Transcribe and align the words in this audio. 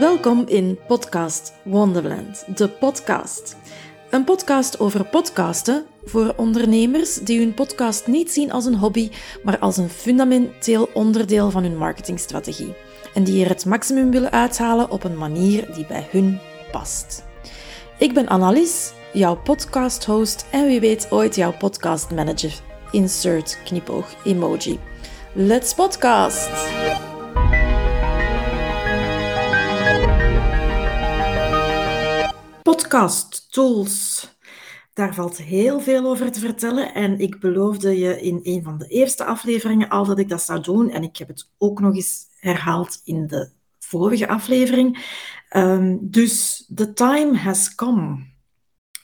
Welkom 0.00 0.44
in 0.46 0.78
Podcast 0.86 1.52
Wonderland, 1.62 2.56
de 2.56 2.68
podcast. 2.68 3.56
Een 4.10 4.24
podcast 4.24 4.80
over 4.80 5.04
podcasten 5.04 5.84
voor 6.04 6.34
ondernemers 6.36 7.14
die 7.14 7.38
hun 7.38 7.54
podcast 7.54 8.06
niet 8.06 8.30
zien 8.30 8.52
als 8.52 8.64
een 8.64 8.74
hobby, 8.74 9.10
maar 9.42 9.58
als 9.58 9.76
een 9.76 9.88
fundamenteel 9.88 10.88
onderdeel 10.94 11.50
van 11.50 11.62
hun 11.62 11.76
marketingstrategie. 11.76 12.74
En 13.14 13.24
die 13.24 13.44
er 13.44 13.50
het 13.50 13.66
maximum 13.66 14.10
willen 14.10 14.30
uithalen 14.30 14.90
op 14.90 15.04
een 15.04 15.18
manier 15.18 15.74
die 15.74 15.86
bij 15.86 16.08
hun 16.10 16.38
past. 16.72 17.24
Ik 17.98 18.14
ben 18.14 18.28
Annelies, 18.28 18.92
jouw 19.12 19.36
podcast-host 19.36 20.46
en 20.50 20.66
wie 20.66 20.80
weet 20.80 21.10
ooit 21.10 21.34
jouw 21.34 21.52
podcast-manager. 21.56 22.52
Insert 22.90 23.58
knipoog 23.64 24.14
emoji. 24.24 24.78
Let's 25.32 25.74
podcast! 25.74 27.09
Podcast 32.62 33.52
tools. 33.52 34.28
Daar 34.92 35.14
valt 35.14 35.36
heel 35.36 35.80
veel 35.80 36.06
over 36.06 36.32
te 36.32 36.40
vertellen 36.40 36.94
en 36.94 37.18
ik 37.18 37.40
beloofde 37.40 37.98
je 37.98 38.20
in 38.20 38.40
een 38.42 38.62
van 38.62 38.78
de 38.78 38.86
eerste 38.86 39.24
afleveringen 39.24 39.88
al 39.88 40.04
dat 40.04 40.18
ik 40.18 40.28
dat 40.28 40.42
zou 40.42 40.60
doen 40.60 40.90
en 40.90 41.02
ik 41.02 41.16
heb 41.16 41.28
het 41.28 41.50
ook 41.58 41.80
nog 41.80 41.94
eens 41.94 42.26
herhaald 42.38 43.00
in 43.04 43.26
de 43.26 43.50
vorige 43.78 44.28
aflevering. 44.28 45.04
Um, 45.56 45.98
dus 46.10 46.64
the 46.74 46.92
time 46.92 47.36
has 47.36 47.74
come. 47.74 48.26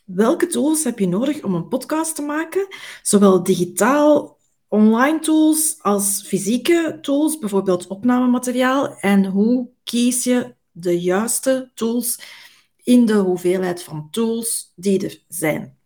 Welke 0.04 0.46
tools 0.46 0.84
heb 0.84 0.98
je 0.98 1.08
nodig 1.08 1.42
om 1.42 1.54
een 1.54 1.68
podcast 1.68 2.14
te 2.14 2.22
maken? 2.22 2.66
Zowel 3.02 3.42
digitaal, 3.42 4.38
online 4.68 5.18
tools 5.18 5.76
als 5.80 6.24
fysieke 6.26 6.98
tools, 7.00 7.38
bijvoorbeeld 7.38 7.86
opnamemateriaal. 7.86 8.96
En 9.00 9.24
hoe 9.24 9.68
kies 9.84 10.24
je 10.24 10.54
de 10.72 11.00
juiste 11.00 11.70
tools 11.74 12.18
in 12.86 13.06
de 13.06 13.14
hoeveelheid 13.14 13.82
van 13.82 14.08
tools 14.10 14.72
die 14.76 15.04
er 15.04 15.22
zijn? 15.28 15.78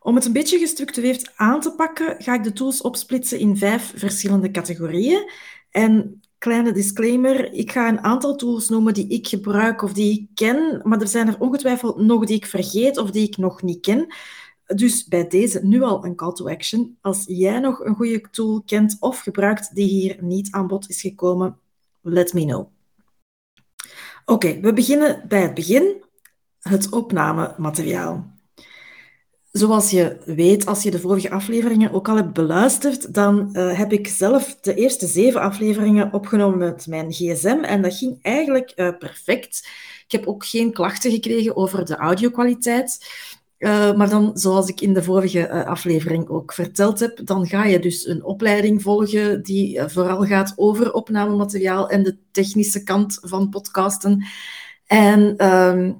Om 0.00 0.14
het 0.14 0.24
een 0.24 0.32
beetje 0.32 0.58
gestructureerd 0.58 1.32
aan 1.36 1.60
te 1.60 1.74
pakken, 1.74 2.22
ga 2.22 2.34
ik 2.34 2.42
de 2.42 2.52
tools 2.52 2.80
opsplitsen 2.80 3.38
in 3.38 3.56
vijf 3.56 3.92
verschillende 3.96 4.50
categorieën. 4.50 5.30
En 5.70 6.20
kleine 6.38 6.72
disclaimer, 6.72 7.52
ik 7.52 7.70
ga 7.70 7.88
een 7.88 8.00
aantal 8.00 8.36
tools 8.36 8.68
noemen 8.68 8.94
die 8.94 9.08
ik 9.08 9.28
gebruik 9.28 9.82
of 9.82 9.92
die 9.92 10.20
ik 10.20 10.28
ken, 10.34 10.80
maar 10.82 11.00
er 11.00 11.08
zijn 11.08 11.28
er 11.28 11.40
ongetwijfeld 11.40 11.96
nog 11.96 12.24
die 12.24 12.36
ik 12.36 12.46
vergeet 12.46 12.98
of 12.98 13.10
die 13.10 13.26
ik 13.26 13.36
nog 13.36 13.62
niet 13.62 13.80
ken. 13.80 14.14
Dus 14.66 15.04
bij 15.04 15.28
deze 15.28 15.60
nu 15.62 15.82
al 15.82 16.04
een 16.04 16.16
call 16.16 16.32
to 16.32 16.48
action. 16.48 16.98
Als 17.00 17.24
jij 17.26 17.58
nog 17.58 17.84
een 17.84 17.94
goede 17.94 18.20
tool 18.30 18.62
kent 18.66 18.96
of 19.00 19.20
gebruikt 19.20 19.74
die 19.74 19.88
hier 19.88 20.16
niet 20.20 20.50
aan 20.50 20.66
bod 20.66 20.88
is 20.88 21.00
gekomen, 21.00 21.58
let 22.02 22.32
me 22.32 22.44
know. 22.44 22.73
Oké, 24.24 24.60
we 24.60 24.72
beginnen 24.72 25.22
bij 25.28 25.42
het 25.42 25.54
begin. 25.54 26.02
Het 26.60 26.92
opnamemateriaal. 26.92 28.32
Zoals 29.50 29.90
je 29.90 30.20
weet, 30.24 30.66
als 30.66 30.82
je 30.82 30.90
de 30.90 30.98
vorige 30.98 31.30
afleveringen 31.30 31.92
ook 31.92 32.08
al 32.08 32.16
hebt 32.16 32.32
beluisterd, 32.32 33.14
dan 33.14 33.48
uh, 33.52 33.78
heb 33.78 33.92
ik 33.92 34.08
zelf 34.08 34.56
de 34.60 34.74
eerste 34.74 35.06
zeven 35.06 35.40
afleveringen 35.40 36.12
opgenomen 36.12 36.58
met 36.58 36.86
mijn 36.86 37.12
gsm 37.12 37.58
en 37.62 37.82
dat 37.82 37.94
ging 37.94 38.18
eigenlijk 38.22 38.72
uh, 38.76 38.98
perfect. 38.98 39.68
Ik 40.04 40.12
heb 40.12 40.26
ook 40.26 40.44
geen 40.46 40.72
klachten 40.72 41.10
gekregen 41.10 41.56
over 41.56 41.84
de 41.84 41.96
audiokwaliteit. 41.96 43.06
Uh, 43.64 43.94
maar 43.94 44.08
dan, 44.08 44.30
zoals 44.34 44.68
ik 44.68 44.80
in 44.80 44.94
de 44.94 45.02
vorige 45.02 45.64
aflevering 45.64 46.28
ook 46.28 46.52
verteld 46.52 47.00
heb, 47.00 47.20
dan 47.24 47.46
ga 47.46 47.64
je 47.64 47.78
dus 47.78 48.06
een 48.06 48.24
opleiding 48.24 48.82
volgen 48.82 49.42
die 49.42 49.80
vooral 49.86 50.24
gaat 50.24 50.52
over 50.56 50.92
opnamemateriaal 50.92 51.88
en 51.88 52.02
de 52.02 52.18
technische 52.30 52.82
kant 52.82 53.18
van 53.22 53.48
podcasten. 53.48 54.24
En 54.86 55.36
ehm, 55.36 55.92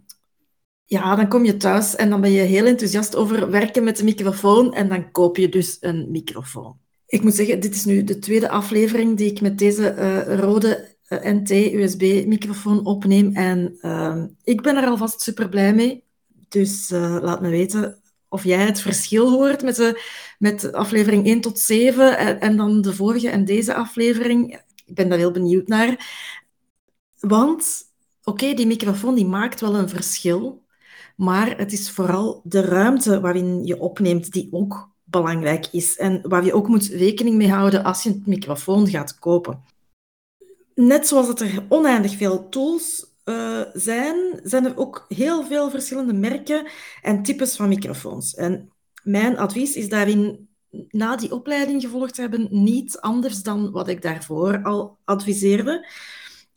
ja, 0.84 1.16
dan 1.16 1.28
kom 1.28 1.44
je 1.44 1.56
thuis 1.56 1.96
en 1.96 2.10
dan 2.10 2.20
ben 2.20 2.30
je 2.30 2.40
heel 2.40 2.66
enthousiast 2.66 3.16
over 3.16 3.50
werken 3.50 3.84
met 3.84 3.96
de 3.96 4.04
microfoon 4.04 4.74
en 4.74 4.88
dan 4.88 5.10
koop 5.10 5.36
je 5.36 5.48
dus 5.48 5.76
een 5.80 6.10
microfoon. 6.10 6.76
Ik 7.06 7.22
moet 7.22 7.34
zeggen, 7.34 7.60
dit 7.60 7.74
is 7.74 7.84
nu 7.84 8.04
de 8.04 8.18
tweede 8.18 8.48
aflevering 8.48 9.16
die 9.16 9.30
ik 9.30 9.40
met 9.40 9.58
deze 9.58 9.94
rode 10.36 10.96
NT-USB-microfoon 11.08 12.86
opneem 12.86 13.34
en 13.34 13.78
uh, 13.80 14.24
ik 14.42 14.62
ben 14.62 14.76
er 14.76 14.88
alvast 14.88 15.20
super 15.20 15.48
blij 15.48 15.74
mee. 15.74 16.03
Dus 16.54 16.90
eh, 16.90 17.18
laat 17.20 17.40
me 17.40 17.48
weten 17.48 18.02
of 18.28 18.44
jij 18.44 18.64
het 18.64 18.80
verschil 18.80 19.30
hoort 19.30 19.62
met, 19.62 19.76
de, 19.76 20.02
met 20.38 20.72
aflevering 20.72 21.26
1 21.26 21.40
tot 21.40 21.58
7 21.58 22.18
en, 22.18 22.40
en 22.40 22.56
dan 22.56 22.82
de 22.82 22.94
vorige 22.94 23.28
en 23.28 23.44
deze 23.44 23.74
aflevering. 23.74 24.60
Ik 24.84 24.94
ben 24.94 25.08
daar 25.08 25.18
heel 25.18 25.30
benieuwd 25.30 25.68
naar. 25.68 26.12
Want, 27.20 27.82
oké, 28.24 28.54
die 28.54 28.66
microfoon 28.66 29.14
die 29.14 29.26
maakt 29.26 29.60
wel 29.60 29.74
een 29.74 29.88
verschil, 29.88 30.64
maar 31.16 31.56
het 31.58 31.72
is 31.72 31.90
vooral 31.90 32.40
de 32.44 32.60
ruimte 32.60 33.20
waarin 33.20 33.64
je 33.64 33.80
opneemt 33.80 34.32
die 34.32 34.48
ook 34.50 34.90
belangrijk 35.04 35.66
is 35.72 35.96
en 35.96 36.28
waar 36.28 36.44
je 36.44 36.54
ook 36.54 36.68
moet 36.68 36.86
rekening 36.86 37.36
mee 37.36 37.50
houden 37.50 37.84
als 37.84 38.02
je 38.02 38.10
een 38.10 38.22
microfoon 38.26 38.88
gaat 38.88 39.18
kopen. 39.18 39.64
Net 40.74 41.08
zoals 41.08 41.26
dat 41.26 41.40
er 41.40 41.64
oneindig 41.68 42.16
veel 42.16 42.48
tools 42.48 43.13
uh, 43.24 43.60
zijn, 43.72 44.40
zijn 44.42 44.64
er 44.64 44.76
ook 44.76 45.04
heel 45.08 45.44
veel 45.44 45.70
verschillende 45.70 46.12
merken 46.12 46.66
en 47.02 47.22
types 47.22 47.56
van 47.56 47.68
microfoons. 47.68 48.34
En 48.34 48.72
mijn 49.02 49.38
advies 49.38 49.74
is 49.74 49.88
daarin 49.88 50.48
na 50.88 51.16
die 51.16 51.32
opleiding 51.32 51.82
gevolgd 51.82 52.16
hebben 52.16 52.48
niet 52.50 52.98
anders 52.98 53.42
dan 53.42 53.70
wat 53.70 53.88
ik 53.88 54.02
daarvoor 54.02 54.62
al 54.62 54.98
adviseerde. 55.04 55.88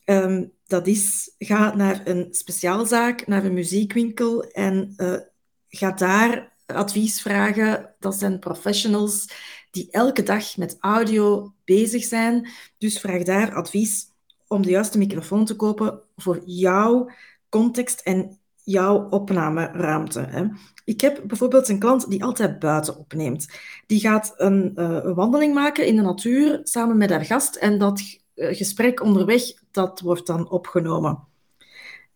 Um, 0.05 0.51
dat 0.65 0.87
is, 0.87 1.35
ga 1.37 1.75
naar 1.75 2.01
een 2.07 2.27
speciaalzaak, 2.31 3.27
naar 3.27 3.45
een 3.45 3.53
muziekwinkel 3.53 4.43
en 4.43 4.93
uh, 4.97 5.19
ga 5.67 5.91
daar 5.91 6.55
advies 6.65 7.21
vragen. 7.21 7.95
Dat 7.99 8.15
zijn 8.15 8.39
professionals 8.39 9.29
die 9.71 9.87
elke 9.91 10.23
dag 10.23 10.57
met 10.57 10.77
audio 10.79 11.53
bezig 11.65 12.03
zijn. 12.03 12.49
Dus 12.77 12.99
vraag 12.99 13.23
daar 13.23 13.53
advies 13.53 14.05
om 14.47 14.61
de 14.61 14.69
juiste 14.69 14.97
microfoon 14.97 15.45
te 15.45 15.55
kopen 15.55 15.99
voor 16.15 16.41
jouw 16.45 17.09
context 17.49 17.99
en 17.99 18.39
jouw 18.63 19.09
opnameruimte. 19.09 20.19
Hè. 20.19 20.45
Ik 20.85 21.01
heb 21.01 21.21
bijvoorbeeld 21.25 21.69
een 21.69 21.79
klant 21.79 22.09
die 22.09 22.23
altijd 22.23 22.59
buiten 22.59 22.97
opneemt. 22.97 23.47
Die 23.85 23.99
gaat 23.99 24.33
een, 24.37 24.71
een 24.75 25.13
wandeling 25.13 25.53
maken 25.53 25.85
in 25.85 25.95
de 25.95 26.01
natuur 26.01 26.59
samen 26.63 26.97
met 26.97 27.09
haar 27.09 27.25
gast 27.25 27.55
en 27.55 27.77
dat 27.77 28.01
eh, 28.37 28.55
gesprek 28.55 29.01
onderweg, 29.01 29.43
dat 29.71 29.99
wordt 29.99 30.27
dan 30.27 30.49
opgenomen. 30.49 31.27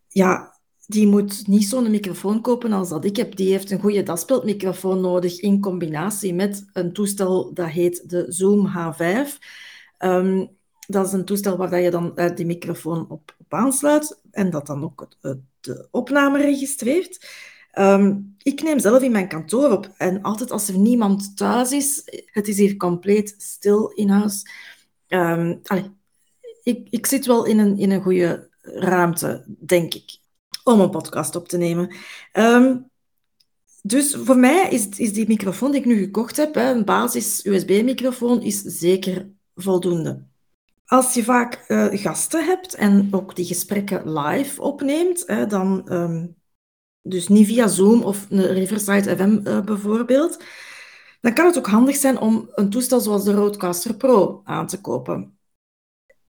Ja, 0.08 0.52
die 0.86 1.06
moet 1.06 1.46
niet 1.46 1.64
zo'n 1.64 1.90
microfoon 1.90 2.40
kopen 2.40 2.72
als 2.72 2.88
dat 2.88 3.04
ik 3.04 3.16
heb. 3.16 3.36
Die 3.36 3.50
heeft 3.50 3.70
een 3.70 3.80
goede 3.80 4.02
daspeldmicrofoon 4.02 5.00
nodig 5.00 5.40
in 5.40 5.60
combinatie 5.60 6.34
met 6.34 6.64
een 6.72 6.92
toestel 6.92 7.54
dat 7.54 7.68
heet 7.68 8.10
de 8.10 8.24
Zoom 8.28 8.68
H5. 8.68 9.38
Um, 9.98 10.50
dat 10.92 11.06
is 11.06 11.12
een 11.12 11.24
toestel 11.24 11.56
waar 11.56 11.80
je 11.80 11.90
dan 11.90 12.12
uh, 12.14 12.34
die 12.34 12.46
microfoon 12.46 13.08
op, 13.08 13.34
op, 13.38 13.54
aansluit 13.54 14.20
en 14.30 14.50
dat 14.50 14.66
dan 14.66 14.84
ook 14.84 15.08
de 15.60 15.88
opname 15.90 16.38
registreert. 16.38 17.26
Um, 17.78 18.34
ik 18.42 18.62
neem 18.62 18.78
zelf 18.78 19.02
in 19.02 19.12
mijn 19.12 19.28
kantoor 19.28 19.70
op 19.70 19.92
en 19.96 20.22
altijd 20.22 20.50
als 20.50 20.68
er 20.68 20.78
niemand 20.78 21.36
thuis 21.36 21.72
is, 21.72 22.02
het 22.26 22.48
is 22.48 22.58
hier 22.58 22.76
compleet 22.76 23.34
stil 23.38 23.88
in 23.88 24.08
huis. 24.08 24.46
Um, 25.08 25.60
allez, 25.64 25.86
ik, 26.62 26.86
ik 26.90 27.06
zit 27.06 27.26
wel 27.26 27.44
in 27.44 27.58
een, 27.58 27.78
in 27.78 27.90
een 27.90 28.02
goede 28.02 28.48
ruimte, 28.62 29.44
denk 29.58 29.94
ik, 29.94 30.18
om 30.64 30.80
een 30.80 30.90
podcast 30.90 31.36
op 31.36 31.48
te 31.48 31.56
nemen. 31.56 31.94
Um, 32.32 32.90
dus 33.82 34.14
voor 34.14 34.36
mij 34.36 34.68
is, 34.70 34.88
is 34.88 35.12
die 35.12 35.26
microfoon 35.28 35.70
die 35.70 35.80
ik 35.80 35.86
nu 35.86 35.98
gekocht 35.98 36.36
heb, 36.36 36.54
hè, 36.54 36.70
een 36.70 36.84
basis 36.84 37.44
USB-microfoon, 37.44 38.42
is 38.42 38.60
zeker 38.60 39.30
voldoende. 39.54 40.30
Als 40.86 41.14
je 41.14 41.24
vaak 41.24 41.64
uh, 41.68 41.86
gasten 41.92 42.44
hebt 42.44 42.74
en 42.74 43.08
ook 43.10 43.36
die 43.36 43.44
gesprekken 43.44 44.18
live 44.18 44.62
opneemt, 44.62 45.22
hè, 45.26 45.46
dan 45.46 45.92
um, 45.92 46.36
dus 47.02 47.28
niet 47.28 47.46
via 47.46 47.66
Zoom 47.68 48.02
of 48.02 48.26
Riverside 48.28 49.16
FM 49.16 49.40
uh, 49.44 49.60
bijvoorbeeld, 49.60 50.42
dan 51.20 51.34
kan 51.34 51.46
het 51.46 51.58
ook 51.58 51.66
handig 51.66 51.96
zijn 51.96 52.18
om 52.18 52.50
een 52.54 52.70
toestel 52.70 53.00
zoals 53.00 53.24
de 53.24 53.32
Rodecaster 53.32 53.94
Pro 53.94 54.40
aan 54.44 54.66
te 54.66 54.80
kopen. 54.80 55.38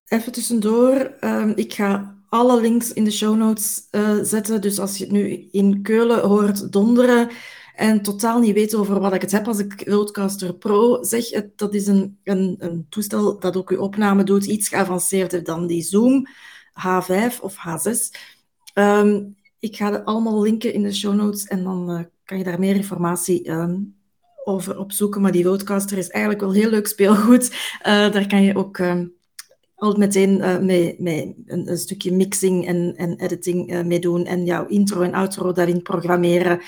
Even 0.04 0.32
tussendoor, 0.32 1.16
um, 1.20 1.52
ik 1.56 1.72
ga 1.72 2.14
alle 2.28 2.60
links 2.60 2.92
in 2.92 3.04
de 3.04 3.10
show 3.10 3.36
notes 3.36 3.88
uh, 3.90 4.18
zetten. 4.22 4.60
Dus 4.60 4.78
als 4.78 4.96
je 4.96 5.04
het 5.04 5.12
nu 5.12 5.48
in 5.50 5.82
Keulen 5.82 6.20
hoort 6.20 6.72
donderen 6.72 7.28
en 7.74 8.02
totaal 8.02 8.40
niet 8.40 8.54
weet 8.54 8.74
over 8.74 9.00
wat 9.00 9.14
ik 9.14 9.20
het 9.20 9.32
heb 9.32 9.46
als 9.46 9.58
ik 9.58 9.88
Roadcaster 9.88 10.54
Pro 10.54 11.02
zeg, 11.02 11.30
het, 11.30 11.58
dat 11.58 11.74
is 11.74 11.86
een, 11.86 12.18
een, 12.24 12.56
een, 12.58 12.86
toestel 12.88 13.38
dat 13.38 13.56
ook 13.56 13.70
je 13.70 13.80
opname 13.80 14.24
doet, 14.24 14.44
iets 14.44 14.68
geavanceerder 14.68 15.44
dan 15.44 15.66
die 15.66 15.82
Zoom 15.82 16.26
H5 16.72 17.40
of 17.40 17.56
H6. 17.56 17.88
Um, 17.88 18.84
ehm, 18.84 19.22
ik 19.58 19.76
ga 19.76 19.92
het 19.92 20.04
allemaal 20.04 20.42
linken 20.42 20.72
in 20.72 20.82
de 20.82 20.94
show 20.94 21.14
notes 21.14 21.46
en 21.46 21.64
dan 21.64 21.90
uh, 21.90 22.00
kan 22.24 22.38
je 22.38 22.44
daar 22.44 22.58
meer 22.58 22.74
informatie 22.74 23.50
um, 23.50 23.96
over 24.44 24.78
opzoeken. 24.78 25.20
Maar 25.20 25.32
die 25.32 25.44
Roadcaster 25.44 25.98
is 25.98 26.08
eigenlijk 26.08 26.44
wel 26.44 26.52
heel 26.52 26.70
leuk 26.70 26.86
speelgoed. 26.86 27.50
Uh, 27.50 27.56
daar 27.84 28.26
kan 28.26 28.42
je 28.42 28.56
ook... 28.56 28.78
Um, 28.78 29.14
al 29.74 29.96
meteen 29.96 30.38
uh, 30.38 30.58
mee, 30.58 30.96
mee 30.98 31.34
een, 31.46 31.78
stukje 31.78 32.12
mixing 32.12 32.66
en, 32.66 32.94
en 32.96 33.18
editing 33.20 33.72
uh, 33.72 33.82
meedoen 33.82 34.24
en 34.24 34.44
jouw 34.44 34.66
intro 34.66 35.00
en 35.00 35.14
outro 35.14 35.52
daarin 35.52 35.82
programmeren, 35.82 36.60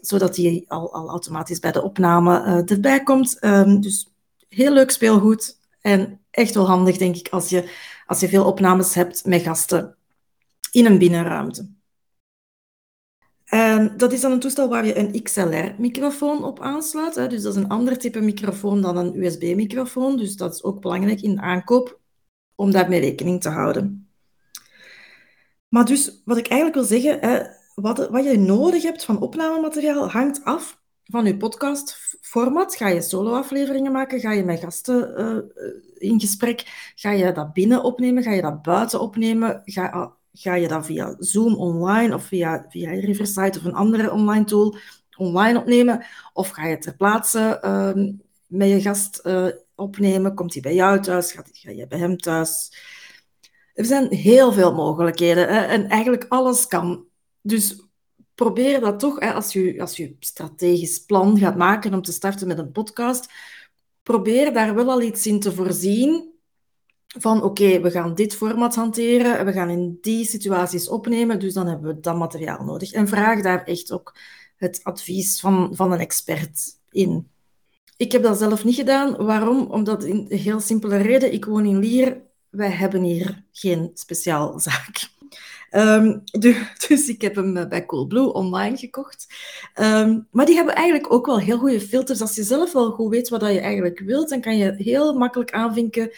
zodat 0.00 0.34
die 0.34 0.64
al, 0.68 0.92
al 0.92 1.08
automatisch 1.08 1.58
bij 1.58 1.72
de 1.72 1.82
opname 1.82 2.44
uh, 2.46 2.70
erbij 2.70 3.02
komt. 3.02 3.44
Um, 3.44 3.80
dus 3.80 4.12
heel 4.48 4.72
leuk 4.72 4.90
speelgoed 4.90 5.58
en 5.80 6.20
echt 6.30 6.54
wel 6.54 6.66
handig, 6.66 6.96
denk 6.96 7.16
ik, 7.16 7.28
als 7.28 7.48
je, 7.48 7.70
als 8.06 8.20
je 8.20 8.28
veel 8.28 8.44
opnames 8.44 8.94
hebt 8.94 9.24
met 9.24 9.42
gasten 9.42 9.96
in 10.70 10.86
een 10.86 10.98
binnenruimte. 10.98 11.68
En 13.44 13.96
dat 13.96 14.12
is 14.12 14.20
dan 14.20 14.32
een 14.32 14.40
toestel 14.40 14.68
waar 14.68 14.86
je 14.86 14.98
een 14.98 15.22
XLR-microfoon 15.22 16.44
op 16.44 16.60
aansluit. 16.60 17.14
Hè. 17.14 17.28
Dus 17.28 17.42
dat 17.42 17.56
is 17.56 17.62
een 17.62 17.68
ander 17.68 17.98
type 17.98 18.20
microfoon 18.20 18.82
dan 18.82 18.96
een 18.96 19.22
USB-microfoon. 19.22 20.16
Dus 20.16 20.36
dat 20.36 20.54
is 20.54 20.62
ook 20.62 20.80
belangrijk 20.80 21.20
in 21.20 21.34
de 21.34 21.40
aankoop 21.40 22.00
om 22.54 22.70
daarmee 22.70 23.00
rekening 23.00 23.40
te 23.40 23.48
houden. 23.48 24.10
Maar 25.68 25.84
dus, 25.84 26.22
wat 26.24 26.36
ik 26.36 26.48
eigenlijk 26.48 26.74
wil 26.74 26.98
zeggen, 26.98 27.20
hè, 27.20 27.42
wat, 27.80 28.08
wat 28.08 28.24
je 28.24 28.38
nodig 28.38 28.82
hebt 28.82 29.04
van 29.04 29.20
opnamemateriaal 29.20 30.10
hangt 30.10 30.44
af 30.44 30.78
van 31.04 31.24
je 31.24 31.36
podcastformat. 31.36 32.76
Ga 32.76 32.88
je 32.88 33.00
solo-afleveringen 33.00 33.92
maken? 33.92 34.20
Ga 34.20 34.32
je 34.32 34.44
met 34.44 34.60
gasten 34.60 35.20
uh, 35.20 36.10
in 36.10 36.20
gesprek? 36.20 36.92
Ga 36.94 37.10
je 37.10 37.32
dat 37.32 37.52
binnen 37.52 37.82
opnemen? 37.82 38.22
Ga 38.22 38.32
je 38.32 38.42
dat 38.42 38.62
buiten 38.62 39.00
opnemen? 39.00 39.62
Ga, 39.64 40.16
ga 40.32 40.54
je 40.54 40.68
dat 40.68 40.86
via 40.86 41.14
Zoom 41.18 41.54
online 41.54 42.14
of 42.14 42.24
via, 42.24 42.66
via 42.68 42.90
Riverside 42.90 43.58
of 43.58 43.64
een 43.64 43.74
andere 43.74 44.12
online 44.12 44.44
tool 44.44 44.76
online 45.16 45.58
opnemen? 45.58 46.04
Of 46.32 46.48
ga 46.48 46.66
je 46.66 46.78
ter 46.78 46.96
plaatse 46.96 47.60
uh, 47.64 48.04
met 48.46 48.68
je 48.68 48.80
gast 48.80 49.20
uh, 49.24 49.46
opnemen? 49.74 50.34
Komt 50.34 50.52
hij 50.52 50.62
bij 50.62 50.74
jou 50.74 51.00
thuis? 51.00 51.32
Ga, 51.32 51.42
ga 51.52 51.70
je 51.70 51.86
bij 51.86 51.98
hem 51.98 52.16
thuis? 52.16 52.72
Er 53.74 53.84
zijn 53.84 54.14
heel 54.14 54.52
veel 54.52 54.74
mogelijkheden 54.74 55.48
en 55.68 55.88
eigenlijk 55.88 56.26
alles 56.28 56.66
kan. 56.66 57.08
Dus 57.40 57.82
probeer 58.34 58.80
dat 58.80 58.98
toch, 58.98 59.20
hè, 59.20 59.32
als, 59.32 59.52
je, 59.52 59.80
als 59.80 59.96
je 59.96 60.16
strategisch 60.20 61.04
plan 61.04 61.38
gaat 61.38 61.56
maken 61.56 61.94
om 61.94 62.02
te 62.02 62.12
starten 62.12 62.48
met 62.48 62.58
een 62.58 62.72
podcast, 62.72 63.32
probeer 64.02 64.52
daar 64.52 64.74
wel 64.74 64.90
al 64.90 65.02
iets 65.02 65.26
in 65.26 65.40
te 65.40 65.52
voorzien 65.52 66.28
van 67.18 67.42
oké, 67.42 67.80
we 67.80 67.90
gaan 67.90 68.14
dit 68.14 68.36
format 68.36 68.74
hanteren 68.74 69.38
en 69.38 69.46
we 69.46 69.52
gaan 69.52 69.70
in 69.70 69.98
die 70.00 70.24
situaties 70.24 70.88
opnemen, 70.88 71.38
dus 71.38 71.54
dan 71.54 71.66
hebben 71.66 71.94
we 71.94 72.00
dat 72.00 72.16
materiaal 72.16 72.64
nodig. 72.64 72.92
En 72.92 73.08
vraag 73.08 73.42
daar 73.42 73.64
echt 73.64 73.92
ook 73.92 74.14
het 74.56 74.80
advies 74.82 75.40
van, 75.40 75.70
van 75.72 75.92
een 75.92 75.98
expert 75.98 76.78
in. 76.90 77.30
Ik 77.96 78.12
heb 78.12 78.22
dat 78.22 78.38
zelf 78.38 78.64
niet 78.64 78.74
gedaan. 78.74 79.24
Waarom? 79.24 79.66
Omdat 79.70 80.04
in 80.04 80.26
heel 80.28 80.60
simpele 80.60 80.96
reden, 80.96 81.32
ik 81.32 81.44
woon 81.44 81.66
in 81.66 81.78
Lier, 81.78 82.22
wij 82.48 82.70
hebben 82.70 83.02
hier 83.02 83.44
geen 83.52 83.90
speciaalzaak. 83.94 85.08
Um, 85.70 86.22
dus, 86.88 87.08
ik 87.08 87.20
heb 87.20 87.34
hem 87.34 87.68
bij 87.68 87.86
Coolblue 87.86 88.32
online 88.32 88.76
gekocht. 88.76 89.26
Um, 89.80 90.26
maar 90.30 90.46
die 90.46 90.54
hebben 90.54 90.74
eigenlijk 90.74 91.12
ook 91.12 91.26
wel 91.26 91.40
heel 91.40 91.58
goede 91.58 91.80
filters. 91.80 92.20
Als 92.20 92.34
je 92.34 92.42
zelf 92.42 92.72
wel 92.72 92.90
goed 92.90 93.10
weet 93.10 93.28
wat 93.28 93.40
je 93.40 93.60
eigenlijk 93.60 93.98
wilt, 93.98 94.28
dan 94.28 94.40
kan 94.40 94.56
je 94.56 94.74
heel 94.76 95.14
makkelijk 95.14 95.50
aanvinken 95.50 96.10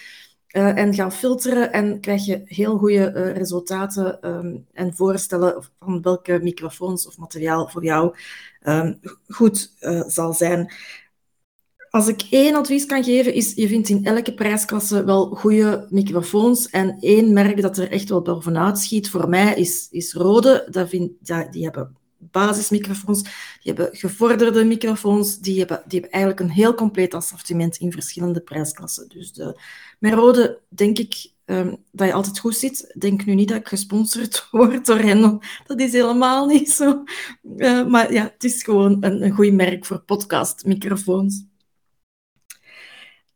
uh, 0.52 0.78
en 0.78 0.94
gaan 0.94 1.12
filteren 1.12 1.72
en 1.72 2.00
krijg 2.00 2.24
je 2.24 2.42
heel 2.44 2.78
goede 2.78 3.12
uh, 3.14 3.36
resultaten 3.36 4.28
um, 4.28 4.66
en 4.72 4.94
voorstellen 4.94 5.64
van 5.80 6.02
welke 6.02 6.38
microfoons 6.42 7.06
of 7.06 7.18
materiaal 7.18 7.68
voor 7.68 7.84
jou 7.84 8.16
goed 9.28 9.74
zal 10.06 10.32
zijn. 10.32 10.72
Als 11.92 12.08
ik 12.08 12.22
één 12.30 12.54
advies 12.54 12.86
kan 12.86 13.04
geven, 13.04 13.34
is 13.34 13.54
je 13.54 13.68
vindt 13.68 13.88
in 13.88 14.04
elke 14.04 14.34
prijsklasse 14.34 15.04
wel 15.04 15.26
goede 15.26 15.86
microfoons. 15.90 16.70
En 16.70 16.96
één 17.00 17.32
merk 17.32 17.62
dat 17.62 17.78
er 17.78 17.90
echt 17.90 18.08
wel 18.08 18.22
bovenuit 18.22 18.78
schiet 18.78 19.10
voor 19.10 19.28
mij 19.28 19.54
is, 19.54 19.88
is 19.90 20.12
Rode. 20.12 20.66
Dat 20.70 20.88
vind, 20.88 21.10
die 21.50 21.64
hebben 21.64 21.96
basismicrofoons, 22.18 23.22
die 23.22 23.72
hebben 23.74 23.88
gevorderde 23.92 24.64
microfoons, 24.64 25.38
die 25.38 25.58
hebben, 25.58 25.82
die 25.86 26.00
hebben 26.00 26.18
eigenlijk 26.18 26.48
een 26.48 26.56
heel 26.56 26.74
compleet 26.74 27.14
assortiment 27.14 27.76
in 27.76 27.92
verschillende 27.92 28.40
prijsklassen. 28.40 29.08
Dus 29.08 29.32
de, 29.32 29.60
met 29.98 30.12
Rode 30.12 30.60
denk 30.68 30.98
ik 30.98 31.30
um, 31.44 31.76
dat 31.90 32.06
je 32.06 32.12
altijd 32.12 32.38
goed 32.38 32.56
zit. 32.56 32.94
Denk 32.98 33.24
nu 33.24 33.34
niet 33.34 33.48
dat 33.48 33.58
ik 33.58 33.68
gesponsord 33.68 34.46
word 34.50 34.86
door 34.86 34.98
hen. 34.98 35.38
Dat 35.66 35.80
is 35.80 35.92
helemaal 35.92 36.46
niet 36.46 36.70
zo. 36.70 37.02
Uh, 37.56 37.86
maar 37.86 38.12
ja, 38.12 38.22
het 38.22 38.44
is 38.44 38.62
gewoon 38.62 38.96
een, 39.00 39.24
een 39.24 39.32
goed 39.32 39.52
merk 39.52 39.84
voor 39.84 40.00
podcastmicrofoons. 40.00 41.50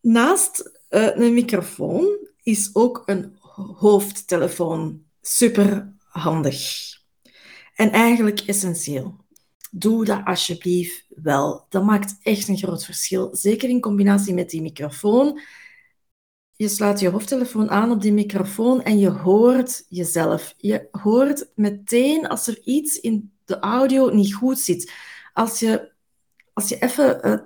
Naast 0.07 0.73
uh, 0.91 1.17
een 1.17 1.35
microfoon 1.35 2.19
is 2.43 2.71
ook 2.73 3.03
een 3.07 3.37
hoofdtelefoon 3.77 5.05
super 5.21 5.95
handig. 6.09 6.89
En 7.75 7.91
eigenlijk 7.91 8.41
essentieel. 8.41 9.25
Doe 9.71 10.05
dat 10.05 10.25
alsjeblieft 10.25 11.07
wel. 11.09 11.67
Dat 11.69 11.85
maakt 11.85 12.17
echt 12.23 12.49
een 12.49 12.57
groot 12.57 12.85
verschil. 12.85 13.29
Zeker 13.33 13.69
in 13.69 13.81
combinatie 13.81 14.35
met 14.35 14.51
die 14.51 14.63
microfoon. 14.63 15.41
Je 16.53 16.69
sluit 16.69 17.01
je 17.01 17.11
hoofdtelefoon 17.11 17.71
aan 17.71 17.91
op 17.91 18.01
die 18.01 18.13
microfoon 18.13 18.83
en 18.83 18.99
je 18.99 19.11
hoort 19.11 19.87
jezelf. 19.89 20.55
Je 20.57 20.89
hoort 20.91 21.51
meteen 21.55 22.29
als 22.29 22.47
er 22.47 22.61
iets 22.65 23.01
in 23.01 23.33
de 23.45 23.59
audio 23.59 24.11
niet 24.11 24.35
goed 24.35 24.59
zit. 24.59 24.93
Als 25.33 25.59
je, 25.59 25.93
als 26.53 26.69
je 26.69 26.79
even 26.79 27.27
uh, 27.29 27.39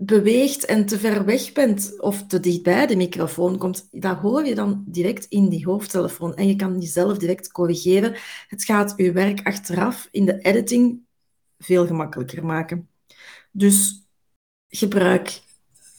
beweegt 0.00 0.64
en 0.64 0.86
te 0.86 0.98
ver 0.98 1.24
weg 1.24 1.52
bent 1.52 1.94
of 2.00 2.26
te 2.26 2.40
dichtbij 2.40 2.86
de 2.86 2.96
microfoon 2.96 3.58
komt, 3.58 3.88
dat 3.90 4.18
hoor 4.18 4.44
je 4.44 4.54
dan 4.54 4.84
direct 4.86 5.24
in 5.24 5.48
die 5.48 5.64
hoofdtelefoon. 5.64 6.34
En 6.34 6.48
je 6.48 6.56
kan 6.56 6.80
jezelf 6.80 7.18
direct 7.18 7.52
corrigeren. 7.52 8.16
Het 8.48 8.64
gaat 8.64 8.94
je 8.96 9.12
werk 9.12 9.46
achteraf 9.46 10.08
in 10.10 10.24
de 10.24 10.38
editing 10.38 11.00
veel 11.58 11.86
gemakkelijker 11.86 12.44
maken. 12.44 12.88
Dus 13.50 14.06
gebruik 14.68 15.40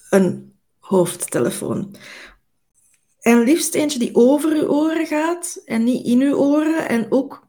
een 0.09 0.53
hoofdtelefoon. 0.79 1.95
En 3.19 3.43
liefst 3.43 3.75
eentje 3.75 3.99
die 3.99 4.15
over 4.15 4.51
uw 4.51 4.67
oren 4.67 5.07
gaat 5.07 5.61
en 5.65 5.83
niet 5.83 6.05
in 6.05 6.21
uw 6.21 6.35
oren. 6.35 6.89
En 6.89 7.11
ook, 7.11 7.47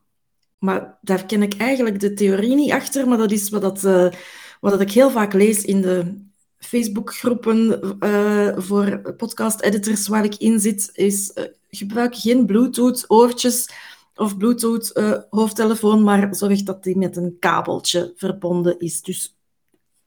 maar 0.59 0.99
daar 1.01 1.27
ken 1.27 1.43
ik 1.43 1.55
eigenlijk 1.55 2.01
de 2.01 2.13
theorie 2.13 2.55
niet 2.55 2.73
achter, 2.73 3.09
maar 3.09 3.19
dat 3.19 3.33
is 3.33 3.49
wat, 3.49 3.63
dat, 3.63 3.85
uh, 3.85 4.13
wat 4.61 4.73
dat 4.73 4.81
ik 4.81 4.93
heel 4.93 5.11
vaak 5.11 5.33
lees 5.33 5.65
in 5.65 5.81
de 5.81 6.29
Facebookgroepen 6.61 7.81
uh, 8.01 8.59
voor 8.59 9.15
podcast-editors 9.17 10.09
waar 10.09 10.25
ik 10.25 10.35
in 10.35 10.61
zit, 10.61 10.91
is 10.93 11.33
uh, 11.35 11.45
gebruik 11.71 12.17
geen 12.17 12.47
Bluetooth-oortjes 12.47 13.71
of 14.15 14.37
Bluetooth-hoofdtelefoon, 14.37 16.03
maar 16.03 16.35
zorg 16.35 16.63
dat 16.63 16.83
die 16.83 16.97
met 16.97 17.17
een 17.17 17.37
kabeltje 17.39 18.13
verbonden 18.17 18.79
is. 18.79 19.03
Dus 19.03 19.37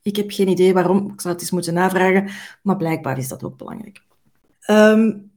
ik 0.01 0.15
heb 0.15 0.31
geen 0.31 0.47
idee 0.47 0.73
waarom, 0.73 1.11
ik 1.11 1.21
zou 1.21 1.33
het 1.33 1.43
eens 1.43 1.51
moeten 1.51 1.73
navragen, 1.73 2.29
maar 2.63 2.77
blijkbaar 2.77 3.17
is 3.17 3.27
dat 3.27 3.43
ook 3.43 3.57
belangrijk. 3.57 4.01
Um, 4.69 5.31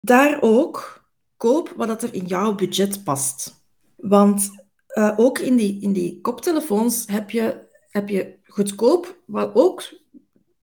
daar 0.00 0.38
ook, 0.40 1.04
koop 1.36 1.72
wat 1.76 2.02
er 2.02 2.14
in 2.14 2.26
jouw 2.26 2.54
budget 2.54 3.04
past. 3.04 3.62
Want 3.96 4.50
ook 5.16 5.38
in 5.38 5.56
die, 5.56 5.80
in 5.80 5.92
die 5.92 6.20
koptelefoons 6.20 7.04
heb 7.06 7.30
je, 7.30 7.66
heb 7.90 8.08
je 8.08 8.36
goedkoop, 8.44 9.18
wat 9.26 9.50
ook 9.54 9.82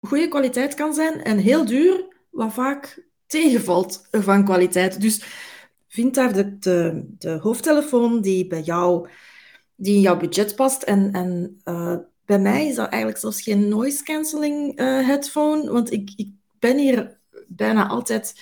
goede 0.02 0.28
kwaliteit 0.28 0.74
kan 0.74 0.94
zijn, 0.94 1.24
en 1.24 1.38
heel 1.38 1.66
duur, 1.66 2.06
wat 2.30 2.54
vaak 2.54 3.08
tegenvalt 3.28 4.08
van 4.12 4.46
kwaliteit. 4.46 5.02
Dus 5.02 5.24
vind 5.88 6.16
daar 6.16 6.34
de, 6.34 6.58
de, 6.60 7.04
de 7.18 7.30
hoofdtelefoon 7.30 8.22
die 8.22 8.48
bij 8.48 8.62
jou, 8.62 9.10
die 9.76 9.96
in 9.96 10.02
jouw 10.02 10.18
budget 10.18 10.56
past. 10.56 10.84
En, 10.84 11.12
en 11.12 11.62
uh, 11.66 11.96
bij 12.26 12.40
mij 12.40 12.68
is 12.68 12.76
dat 12.76 12.90
eigenlijk 12.90 13.22
zelfs 13.22 13.42
geen 13.42 13.68
noise 13.68 14.04
cancelling 14.04 14.80
uh, 14.80 15.08
headphone, 15.08 15.72
want 15.72 15.92
ik, 15.92 16.12
ik 16.16 16.30
ben 16.60 16.78
hier 16.78 17.18
bijna 17.48 17.88
altijd 17.88 18.34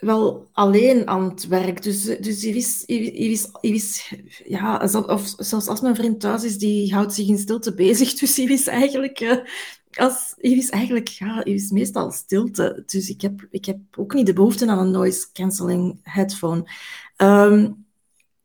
wel 0.00 0.48
alleen 0.52 1.08
aan 1.08 1.30
het 1.30 1.46
werk. 1.46 1.82
Dus, 1.82 2.02
dus 2.02 2.42
je 2.42 2.52
wist, 2.52 2.82
je, 2.86 3.28
wist, 3.28 3.50
je 3.60 3.70
wist, 3.70 4.10
ja, 4.44 4.88
of 5.06 5.34
zelfs 5.36 5.66
als 5.66 5.80
mijn 5.80 5.96
vriend 5.96 6.20
thuis 6.20 6.44
is, 6.44 6.58
die 6.58 6.94
houdt 6.94 7.14
zich 7.14 7.28
in 7.28 7.38
stilte 7.38 7.74
bezig. 7.74 8.14
Dus 8.18 8.36
je 8.36 8.46
wist 8.46 8.68
eigenlijk, 8.68 9.20
uh, 9.20 9.36
als, 9.90 10.34
je 10.40 10.54
wist 10.54 10.70
eigenlijk, 10.70 11.08
ja, 11.08 11.40
je 11.44 11.52
wist 11.52 11.70
meestal 11.70 12.10
stilte. 12.10 12.82
Dus 12.86 13.08
ik 13.08 13.20
heb, 13.20 13.46
ik 13.50 13.64
heb 13.64 13.78
ook 13.98 14.14
niet 14.14 14.26
de 14.26 14.32
behoefte 14.32 14.66
aan 14.66 14.78
een 14.78 14.90
noise 14.90 15.26
cancelling 15.32 15.98
headphone. 16.02 16.70
Um, 17.16 17.86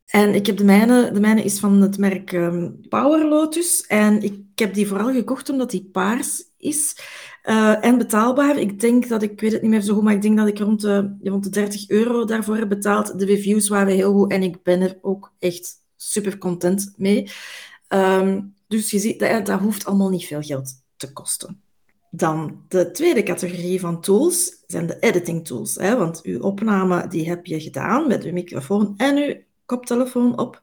en 0.06 0.34
ik 0.34 0.46
heb 0.46 0.56
de 0.56 0.64
mijne, 0.64 1.10
de 1.12 1.20
mijne 1.20 1.42
is 1.42 1.58
van 1.58 1.80
het 1.80 1.98
merk 1.98 2.32
um, 2.32 2.80
Power 2.88 3.28
Lotus. 3.28 3.86
En 3.86 4.22
ik 4.22 4.40
heb 4.54 4.74
die 4.74 4.86
vooral 4.86 5.12
gekocht 5.12 5.48
omdat 5.48 5.70
die 5.70 5.88
paars 5.92 6.44
is. 6.56 6.96
Uh, 7.44 7.84
en 7.84 7.98
betaalbaar. 7.98 8.58
Ik 8.58 8.80
denk 8.80 9.08
dat, 9.08 9.22
ik 9.22 9.40
weet 9.40 9.52
het 9.52 9.62
niet 9.62 9.70
meer 9.70 9.80
zo 9.80 9.94
goed, 9.94 10.02
maar 10.02 10.14
ik 10.14 10.22
denk 10.22 10.36
dat 10.36 10.48
ik 10.48 10.58
rond 10.58 10.80
de, 10.80 11.16
rond 11.22 11.44
de 11.44 11.50
30 11.50 11.88
euro 11.88 12.24
daarvoor 12.24 12.56
heb 12.56 12.68
betaald. 12.68 13.18
De 13.18 13.24
reviews 13.24 13.68
waren 13.68 13.94
heel 13.94 14.12
goed 14.12 14.30
en 14.30 14.42
ik 14.42 14.62
ben 14.62 14.80
er 14.80 14.98
ook 15.00 15.32
echt 15.38 15.72
super 15.96 16.38
content 16.38 16.92
mee. 16.96 17.30
Um, 17.88 18.54
dus 18.68 18.90
je 18.90 18.98
ziet, 18.98 19.18
dat, 19.18 19.46
dat 19.46 19.60
hoeft 19.60 19.84
allemaal 19.84 20.10
niet 20.10 20.26
veel 20.26 20.42
geld 20.42 20.82
te 20.96 21.12
kosten. 21.12 21.62
Dan 22.10 22.64
de 22.68 22.90
tweede 22.90 23.22
categorie 23.22 23.80
van 23.80 24.00
tools 24.00 24.62
zijn 24.66 24.86
de 24.86 24.98
editing 24.98 25.46
tools. 25.46 25.74
Hè? 25.74 25.96
Want 25.96 26.22
uw 26.22 26.40
opname 26.40 27.06
die 27.06 27.28
heb 27.28 27.46
je 27.46 27.60
gedaan 27.60 28.08
met 28.08 28.24
uw 28.24 28.32
microfoon 28.32 28.94
en 28.96 29.16
uw 29.16 29.34
koptelefoon 29.66 30.38
op. 30.38 30.60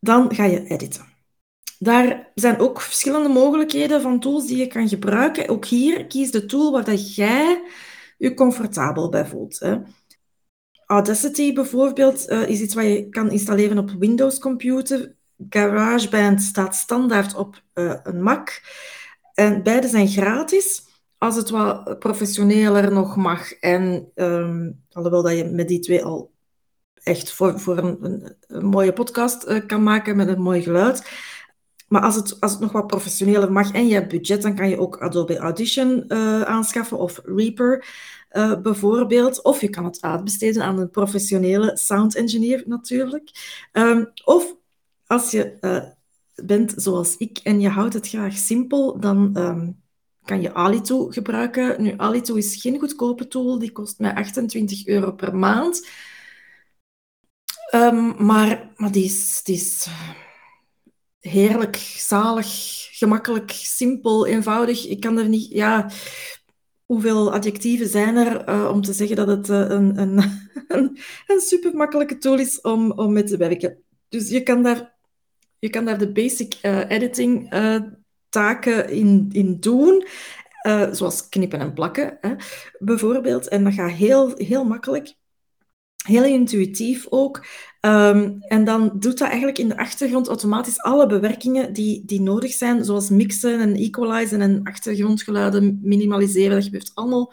Dan 0.00 0.34
ga 0.34 0.44
je 0.44 0.64
editen. 0.66 1.16
Daar 1.78 2.30
zijn 2.34 2.58
ook 2.58 2.80
verschillende 2.80 3.28
mogelijkheden 3.28 4.02
van 4.02 4.20
tools 4.20 4.46
die 4.46 4.56
je 4.56 4.66
kan 4.66 4.88
gebruiken. 4.88 5.48
Ook 5.48 5.64
hier 5.64 6.06
kies 6.06 6.30
de 6.30 6.46
tool 6.46 6.72
waar 6.72 6.84
dat 6.84 7.14
jij 7.14 7.62
je 8.18 8.34
comfortabel 8.34 9.08
bij 9.08 9.26
voelt. 9.26 9.58
Hè. 9.58 9.76
Audacity 10.86 11.52
bijvoorbeeld 11.52 12.28
uh, 12.28 12.48
is 12.48 12.60
iets 12.60 12.74
wat 12.74 12.84
je 12.84 13.08
kan 13.08 13.30
installeren 13.30 13.78
op 13.78 13.90
Windows 13.98 14.38
computer. 14.38 15.16
GarageBand 15.48 16.42
staat 16.42 16.74
standaard 16.74 17.34
op 17.34 17.62
uh, 17.74 17.94
een 18.02 18.22
Mac. 18.22 18.60
En 19.38 19.62
beide 19.62 19.88
zijn 19.88 20.08
gratis. 20.08 20.86
Als 21.18 21.36
het 21.36 21.50
wat 21.50 21.98
professioneler 21.98 22.92
nog 22.92 23.16
mag. 23.16 23.52
En 23.52 24.10
um, 24.14 24.84
alhoewel 24.92 25.22
dat 25.22 25.36
je 25.36 25.44
met 25.44 25.68
die 25.68 25.78
twee 25.78 26.04
al 26.04 26.32
echt 27.02 27.32
voor, 27.32 27.60
voor 27.60 27.78
een, 27.78 28.36
een, 28.46 28.66
mooie 28.66 28.92
podcast 28.92 29.48
uh, 29.48 29.66
kan 29.66 29.82
maken 29.82 30.16
met 30.16 30.28
een 30.28 30.40
mooi 30.40 30.62
geluid. 30.62 31.10
Maar 31.88 32.02
als 32.02 32.14
het, 32.14 32.40
als 32.40 32.52
het 32.52 32.60
nog 32.60 32.72
wat 32.72 32.86
professioneler 32.86 33.52
mag 33.52 33.72
en 33.72 33.86
je 33.86 33.94
hebt 33.94 34.08
budget, 34.08 34.42
dan 34.42 34.54
kan 34.54 34.68
je 34.68 34.78
ook 34.78 34.98
Adobe 34.98 35.38
Audition 35.38 36.04
uh, 36.08 36.42
aanschaffen 36.42 36.98
of 36.98 37.20
Reaper 37.24 37.86
uh, 38.32 38.60
bijvoorbeeld. 38.60 39.42
Of 39.42 39.60
je 39.60 39.68
kan 39.68 39.84
het 39.84 40.00
uitbesteden 40.00 40.62
aan 40.62 40.78
een 40.78 40.90
professionele 40.90 41.76
sound 41.76 42.14
engineer 42.14 42.62
natuurlijk. 42.66 43.30
Um, 43.72 44.12
of 44.24 44.54
als 45.06 45.30
je 45.30 45.96
bent 46.44 46.74
zoals 46.76 47.16
ik 47.16 47.38
en 47.38 47.60
je 47.60 47.68
houdt 47.68 47.94
het 47.94 48.08
graag 48.08 48.36
simpel, 48.36 49.00
dan 49.00 49.36
um, 49.36 49.82
kan 50.24 50.40
je 50.40 50.54
Alito 50.54 51.06
gebruiken. 51.06 51.82
Nu, 51.82 51.94
Alito 51.96 52.34
is 52.34 52.60
geen 52.60 52.78
goedkope 52.78 53.28
tool, 53.28 53.58
die 53.58 53.72
kost 53.72 53.98
mij 53.98 54.14
28 54.14 54.86
euro 54.86 55.12
per 55.12 55.36
maand. 55.36 55.88
Um, 57.74 58.24
maar, 58.24 58.72
maar 58.76 58.92
die 58.92 59.04
is, 59.04 59.40
die 59.42 59.54
is 59.54 59.88
heerlijk, 61.20 61.76
zalig, 61.96 62.48
gemakkelijk, 62.90 63.50
simpel, 63.50 64.26
eenvoudig. 64.26 64.86
Ik 64.86 65.00
kan 65.00 65.18
er 65.18 65.28
niet... 65.28 65.52
Ja, 65.52 65.90
hoeveel 66.84 67.32
adjectieven 67.32 67.88
zijn 67.88 68.16
er 68.16 68.48
uh, 68.48 68.70
om 68.72 68.82
te 68.82 68.92
zeggen 68.92 69.16
dat 69.16 69.26
het 69.26 69.48
uh, 69.48 69.56
een, 69.58 69.98
een, 69.98 70.18
een, 70.68 70.98
een 71.26 71.40
super 71.40 71.76
makkelijke 71.76 72.18
tool 72.18 72.38
is 72.38 72.60
om, 72.60 72.92
om 72.92 73.12
mee 73.12 73.22
te 73.22 73.36
werken. 73.36 73.82
Dus 74.08 74.28
je 74.28 74.42
kan 74.42 74.62
daar, 74.62 74.97
je 75.58 75.70
kan 75.70 75.84
daar 75.84 75.98
de 75.98 76.12
basic 76.12 76.58
uh, 76.62 76.90
editing 76.90 77.52
taken 78.28 78.90
in, 78.90 79.28
in 79.32 79.60
doen. 79.60 80.06
zoals 80.92 81.28
knippen 81.28 81.60
en 81.60 81.72
plakken, 81.72 82.18
hè, 82.20 82.34
bijvoorbeeld. 82.78 83.48
En 83.48 83.64
dat 83.64 83.72
gaat 83.72 83.90
heel, 83.90 84.34
heel 84.36 84.64
makkelijk. 84.64 85.16
Heel 86.06 86.24
intuïtief 86.24 87.06
ook. 87.08 87.46
Um, 87.80 88.36
en 88.40 88.64
dan 88.64 88.92
doet 88.98 89.18
dat 89.18 89.28
eigenlijk 89.28 89.58
in 89.58 89.68
de 89.68 89.76
achtergrond 89.76 90.28
automatisch 90.28 90.80
alle 90.80 91.06
bewerkingen 91.06 91.72
die, 91.72 92.02
die 92.04 92.20
nodig 92.20 92.52
zijn, 92.52 92.84
zoals 92.84 93.08
mixen 93.08 93.60
en 93.60 93.74
equalizen 93.74 94.40
en 94.40 94.60
achtergrondgeluiden 94.62 95.80
minimaliseren. 95.82 96.50
Dat 96.50 96.64
gebeurt 96.64 96.90
allemaal 96.94 97.32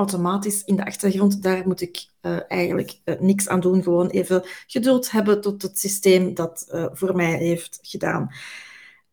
automatisch 0.00 0.64
in 0.64 0.76
de 0.76 0.84
achtergrond. 0.84 1.42
Daar 1.42 1.62
moet 1.66 1.80
ik 1.80 2.06
uh, 2.22 2.38
eigenlijk 2.48 2.98
uh, 3.04 3.20
niks 3.20 3.48
aan 3.48 3.60
doen. 3.60 3.82
Gewoon 3.82 4.08
even 4.08 4.42
geduld 4.66 5.10
hebben 5.10 5.40
tot 5.40 5.62
het 5.62 5.78
systeem 5.78 6.34
dat 6.34 6.68
uh, 6.74 6.86
voor 6.92 7.16
mij 7.16 7.36
heeft 7.36 7.78
gedaan. 7.82 8.30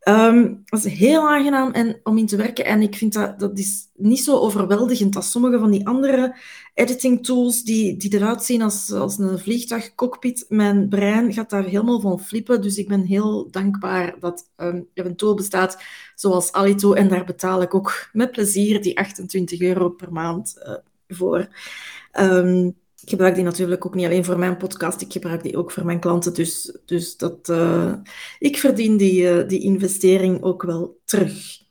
Um, 0.02 0.62
dat 0.64 0.84
is 0.84 0.92
heel 0.92 1.28
aangenaam 1.28 1.72
en, 1.72 2.00
om 2.02 2.18
in 2.18 2.26
te 2.26 2.36
werken. 2.36 2.64
En 2.64 2.82
ik 2.82 2.94
vind 2.96 3.12
dat, 3.12 3.38
dat 3.38 3.58
is 3.58 3.88
niet 3.94 4.20
zo 4.20 4.38
overweldigend 4.38 5.16
als 5.16 5.30
sommige 5.30 5.58
van 5.58 5.70
die 5.70 5.86
andere 5.86 6.36
editing 6.74 7.24
tools 7.24 7.62
die, 7.62 7.96
die 7.96 8.14
eruit 8.14 8.44
zien 8.44 8.62
als, 8.62 8.92
als 8.92 9.18
een 9.18 9.38
vliegtuigcockpit. 9.38 10.44
Mijn 10.48 10.88
brein 10.88 11.32
gaat 11.32 11.50
daar 11.50 11.64
helemaal 11.64 12.00
van 12.00 12.20
flippen. 12.20 12.62
Dus 12.62 12.76
ik 12.76 12.88
ben 12.88 13.04
heel 13.04 13.50
dankbaar 13.50 14.14
dat 14.20 14.50
um, 14.56 14.88
er 14.94 15.06
een 15.06 15.16
tool 15.16 15.34
bestaat 15.34 15.82
zoals 16.14 16.52
Alito. 16.52 16.92
En 16.92 17.08
daar 17.08 17.24
betaal 17.24 17.62
ik 17.62 17.74
ook 17.74 18.08
met 18.12 18.30
plezier 18.30 18.82
die 18.82 18.98
28 18.98 19.60
euro 19.60 19.88
per 19.88 20.12
maand 20.12 20.54
uh, 20.58 20.74
voor. 21.08 21.48
Um, 22.12 22.76
ik 23.08 23.14
gebruik 23.14 23.34
die 23.34 23.44
natuurlijk 23.44 23.86
ook 23.86 23.94
niet 23.94 24.04
alleen 24.04 24.24
voor 24.24 24.38
mijn 24.38 24.56
podcast, 24.56 25.00
ik 25.00 25.12
gebruik 25.12 25.42
die 25.42 25.56
ook 25.56 25.70
voor 25.70 25.84
mijn 25.84 26.00
klanten. 26.00 26.34
Dus, 26.34 26.78
dus 26.84 27.16
dat, 27.16 27.48
uh, 27.48 27.94
ik 28.38 28.58
verdien 28.58 28.96
die, 28.96 29.22
uh, 29.22 29.48
die 29.48 29.60
investering 29.60 30.42
ook 30.42 30.62
wel 30.62 31.00
terug. 31.04 31.62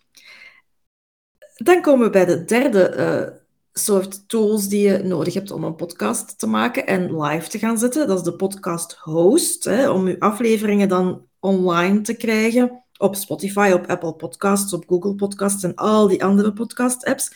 Dan 1.56 1.82
komen 1.82 2.06
we 2.06 2.12
bij 2.12 2.26
de 2.26 2.46
derde 2.46 2.94
uh, 2.98 3.38
soort 3.74 4.30
tools 4.30 4.68
die 4.68 4.90
je 4.90 4.98
nodig 4.98 5.34
hebt 5.34 5.52
om 5.52 5.64
een 5.64 5.76
podcast 5.76 6.40
te 6.40 6.48
maken 6.48 6.88
en 6.88 7.22
live 7.22 7.50
te 7.50 7.60
gaan 7.60 7.78
zetten. 7.78 8.08
Dat 8.08 8.18
is 8.18 8.24
de 8.24 8.36
podcast 8.36 8.94
host, 8.94 9.64
hè, 9.64 9.90
om 9.90 10.08
je 10.08 10.20
afleveringen 10.20 10.88
dan 10.88 11.28
online 11.40 12.02
te 12.02 12.14
krijgen 12.14 12.84
op 12.98 13.16
Spotify, 13.16 13.72
op 13.74 13.86
Apple 13.86 14.14
Podcasts, 14.14 14.74
op 14.74 14.84
Google 14.88 15.16
Podcasts 15.16 15.64
en 15.64 15.76
al 15.76 16.08
die 16.08 16.24
andere 16.24 16.54
podcast 16.54 17.06
apps. 17.06 17.32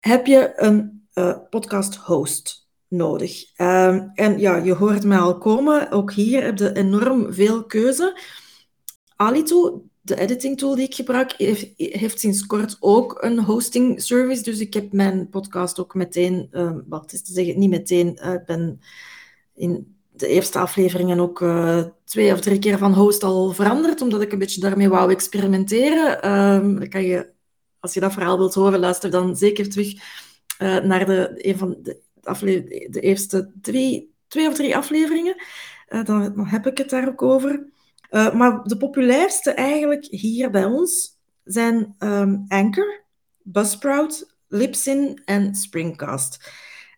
Heb 0.00 0.26
je 0.26 0.52
een 0.56 1.06
podcast 1.50 1.96
host 1.96 2.61
nodig. 2.92 3.60
Um, 3.60 4.10
en 4.14 4.38
ja, 4.38 4.56
je 4.56 4.74
hoort 4.74 5.04
mij 5.04 5.18
al 5.18 5.38
komen. 5.38 5.90
Ook 5.90 6.12
hier 6.12 6.44
heb 6.44 6.58
je 6.58 6.72
enorm 6.72 7.32
veel 7.32 7.64
keuze. 7.64 8.20
Alito, 9.16 9.84
de 10.00 10.20
editing 10.20 10.58
tool 10.58 10.74
die 10.74 10.84
ik 10.84 10.94
gebruik, 10.94 11.34
heeft, 11.76 12.20
sinds 12.20 12.46
kort 12.46 12.76
ook 12.80 13.18
een 13.20 13.38
hosting 13.38 14.02
service. 14.02 14.42
Dus 14.42 14.58
ik 14.58 14.74
heb 14.74 14.92
mijn 14.92 15.28
podcast 15.28 15.80
ook 15.80 15.94
meteen, 15.94 16.48
uh, 16.52 16.72
wat 16.88 17.12
is 17.12 17.22
te 17.22 17.32
zeggen, 17.32 17.58
niet 17.58 17.70
meteen, 17.70 18.18
uh, 18.22 18.34
ben 18.46 18.80
in 19.54 19.96
de 20.10 20.26
eerste 20.26 20.58
afleveringen 20.58 21.20
ook 21.20 21.40
uh, 21.40 21.82
twee 22.04 22.32
of 22.32 22.40
drie 22.40 22.58
keer 22.58 22.78
van 22.78 22.94
host 22.94 23.22
al 23.22 23.50
veranderd, 23.50 24.00
omdat 24.00 24.22
ik 24.22 24.32
een 24.32 24.38
beetje 24.38 24.60
daarmee 24.60 24.88
wou 24.88 25.10
experimenteren. 25.10 26.30
Um, 26.32 26.78
dan 26.78 26.88
kan 26.88 27.02
je, 27.02 27.32
als 27.80 27.94
je 27.94 28.00
dat 28.00 28.12
verhaal 28.12 28.38
wilt 28.38 28.54
horen, 28.54 28.80
luister 28.80 29.10
dan 29.10 29.36
zeker 29.36 29.68
terug 29.68 29.94
uh, 29.94 30.78
naar 30.78 31.06
de, 31.06 31.32
een 31.36 31.58
van 31.58 31.76
de 31.82 32.00
de 32.22 33.00
eerste 33.00 33.50
drie, 33.60 34.14
twee 34.28 34.48
of 34.48 34.54
drie 34.54 34.76
afleveringen. 34.76 35.42
Dan, 35.88 36.04
dan, 36.04 36.46
heb 36.46 36.66
ik 36.66 36.78
het 36.78 36.90
daar 36.90 37.08
ook 37.08 37.22
over. 37.22 37.70
Uh, 38.12 38.34
maar 38.34 38.62
de 38.62 38.76
populairste 38.76 39.50
eigenlijk 39.50 40.04
hier 40.04 40.50
bij 40.50 40.64
ons 40.64 41.18
zijn 41.44 41.94
um, 41.98 42.44
Anchor, 42.48 43.04
Buzzsprout, 43.42 44.36
Libsyn 44.48 45.22
en 45.24 45.54
Springcast. 45.54 46.50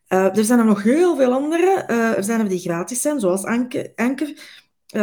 Uh, 0.08 0.36
er 0.36 0.44
zijn 0.44 0.58
er 0.58 0.64
nog 0.64 0.82
heel 0.82 1.16
veel 1.16 1.32
andere. 1.32 1.70
er 2.16 2.24
zijn 2.24 2.40
er 2.40 2.48
die 2.48 2.58
gratis 2.58 3.00
zijn, 3.00 3.20
zoals 3.20 3.44
Anchor. 3.44 4.32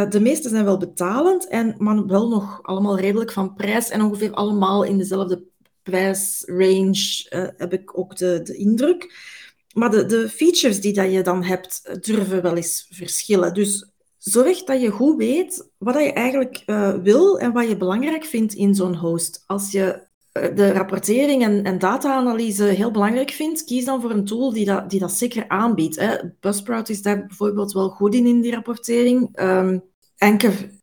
de 0.08 0.20
meeste 0.20 0.48
zijn 0.48 0.64
wel 0.64 0.78
betalend, 0.78 1.48
en, 1.48 1.74
maar 1.78 2.06
wel 2.06 2.28
nog 2.28 2.62
allemaal 2.62 2.98
redelijk 2.98 3.32
van 3.32 3.54
prijs 3.54 3.88
en 3.88 4.02
ongeveer 4.02 4.32
allemaal 4.32 4.82
in 4.82 4.98
dezelfde 4.98 5.42
prijsrange, 5.82 7.26
heb 7.56 7.72
ik 7.72 7.98
ook 7.98 8.16
de, 8.16 8.40
de 8.42 8.54
indruk. 8.54 9.30
Maar 9.74 9.90
de, 9.90 10.06
de 10.06 10.28
features 10.28 10.80
die 10.80 10.92
dat 10.92 11.12
je 11.12 11.22
dan 11.22 11.42
hebt, 11.42 11.98
durven 12.00 12.42
wel 12.42 12.56
eens 12.56 12.86
verschillen. 12.90 13.54
Dus 13.54 13.90
zorg 14.18 14.64
dat 14.64 14.80
je 14.80 14.90
goed 14.90 15.16
weet 15.16 15.68
wat 15.78 15.94
je 15.94 16.12
eigenlijk 16.12 16.62
uh, 16.66 16.94
wil 16.94 17.38
en 17.38 17.52
wat 17.52 17.68
je 17.68 17.76
belangrijk 17.76 18.24
vindt 18.24 18.54
in 18.54 18.74
zo'n 18.74 18.96
host. 18.96 19.44
Als 19.46 19.70
je 19.70 20.06
uh, 20.32 20.54
de 20.54 20.72
rapportering 20.72 21.42
en, 21.42 21.64
en 21.64 21.78
data-analyse 21.78 22.64
heel 22.64 22.90
belangrijk 22.90 23.30
vindt, 23.30 23.64
kies 23.64 23.84
dan 23.84 24.00
voor 24.00 24.10
een 24.10 24.24
tool 24.24 24.52
die 24.52 24.64
dat, 24.64 24.90
die 24.90 25.00
dat 25.00 25.12
zeker 25.12 25.48
aanbiedt. 25.48 25.96
Hè. 25.96 26.16
Buzzsprout 26.40 26.88
is 26.88 27.02
daar 27.02 27.26
bijvoorbeeld 27.26 27.72
wel 27.72 27.88
goed 27.88 28.14
in, 28.14 28.26
in 28.26 28.40
die 28.40 28.52
rapportering. 28.52 29.40
Um, 29.40 29.82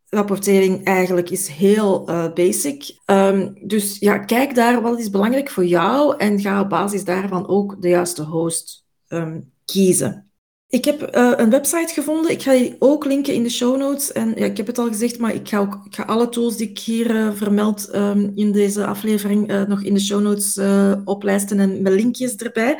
rapportering 0.09 0.83
eigenlijk 0.83 1.29
is 1.29 1.47
heel 1.47 2.09
uh, 2.09 2.33
basic. 2.33 2.97
Um, 3.05 3.57
dus 3.61 3.97
ja, 3.99 4.17
kijk 4.17 4.55
daar 4.55 4.81
wat 4.81 4.99
is 4.99 5.09
belangrijk 5.09 5.49
voor 5.49 5.65
jou 5.65 6.17
en 6.17 6.39
ga 6.39 6.61
op 6.61 6.69
basis 6.69 7.03
daarvan 7.03 7.47
ook 7.47 7.81
de 7.81 7.87
juiste 7.87 8.23
host 8.23 8.85
um, 9.07 9.51
kiezen. 9.65 10.23
Ik 10.67 10.85
heb 10.85 11.15
uh, 11.15 11.33
een 11.35 11.49
website 11.49 11.93
gevonden. 11.93 12.31
Ik 12.31 12.41
ga 12.41 12.51
die 12.51 12.75
ook 12.79 13.05
linken 13.05 13.33
in 13.33 13.43
de 13.43 13.49
show 13.49 13.77
notes. 13.77 14.11
En 14.11 14.29
ja, 14.35 14.45
ik 14.45 14.57
heb 14.57 14.67
het 14.67 14.77
al 14.77 14.87
gezegd, 14.87 15.19
maar 15.19 15.33
ik 15.33 15.49
ga, 15.49 15.57
ook, 15.57 15.81
ik 15.85 15.95
ga 15.95 16.03
alle 16.03 16.29
tools 16.29 16.57
die 16.57 16.69
ik 16.69 16.79
hier 16.79 17.15
uh, 17.15 17.31
vermeld 17.33 17.95
um, 17.95 18.31
in 18.35 18.51
deze 18.51 18.85
aflevering 18.85 19.67
nog 19.67 19.83
in 19.83 19.93
de 19.93 19.99
show 19.99 20.21
notes 20.21 20.59
oplijsten 21.05 21.59
en 21.59 21.81
met 21.81 21.93
linkjes 21.93 22.35
erbij. 22.35 22.79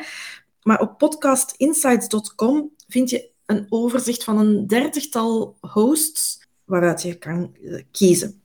Maar 0.62 0.80
op 0.80 0.98
podcastinsights.com 0.98 2.70
vind 2.88 3.10
je 3.10 3.30
een 3.46 3.66
overzicht 3.68 4.24
van 4.24 4.38
een 4.38 4.66
dertigtal 4.66 5.56
hosts 5.60 6.48
waaruit 6.70 7.02
je 7.02 7.18
kan 7.18 7.54
eh, 7.54 7.82
kiezen. 7.90 8.42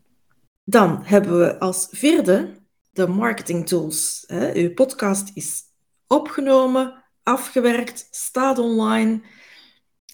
Dan 0.64 1.04
hebben 1.04 1.40
we 1.40 1.60
als 1.60 1.88
vierde 1.92 2.64
de 2.92 3.08
marketing 3.08 3.68
tools. 3.68 4.26
Uw 4.54 4.74
podcast 4.74 5.32
is 5.34 5.62
opgenomen, 6.08 7.04
afgewerkt, 7.24 8.08
staat 8.12 8.60
online. 8.60 9.22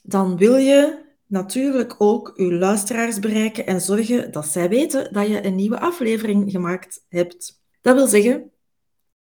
Dan 0.04 0.38
wil 0.38 0.56
je 0.56 1.06
natuurlijk 1.26 1.96
ook 1.98 2.34
uw 2.36 2.52
luisteraars 2.52 3.20
bereiken 3.20 3.66
en 3.66 3.82
zorgen 3.82 4.32
dat 4.32 4.48
zij 4.48 4.70
weten 4.70 5.14
dat 5.14 5.28
je 5.28 5.46
een 5.46 5.56
nieuwe 5.56 5.80
aflevering 5.80 6.52
gemaakt 6.52 7.06
hebt. 7.10 7.62
Dat 7.82 7.96
wil 7.96 8.08
zeggen, 8.08 8.52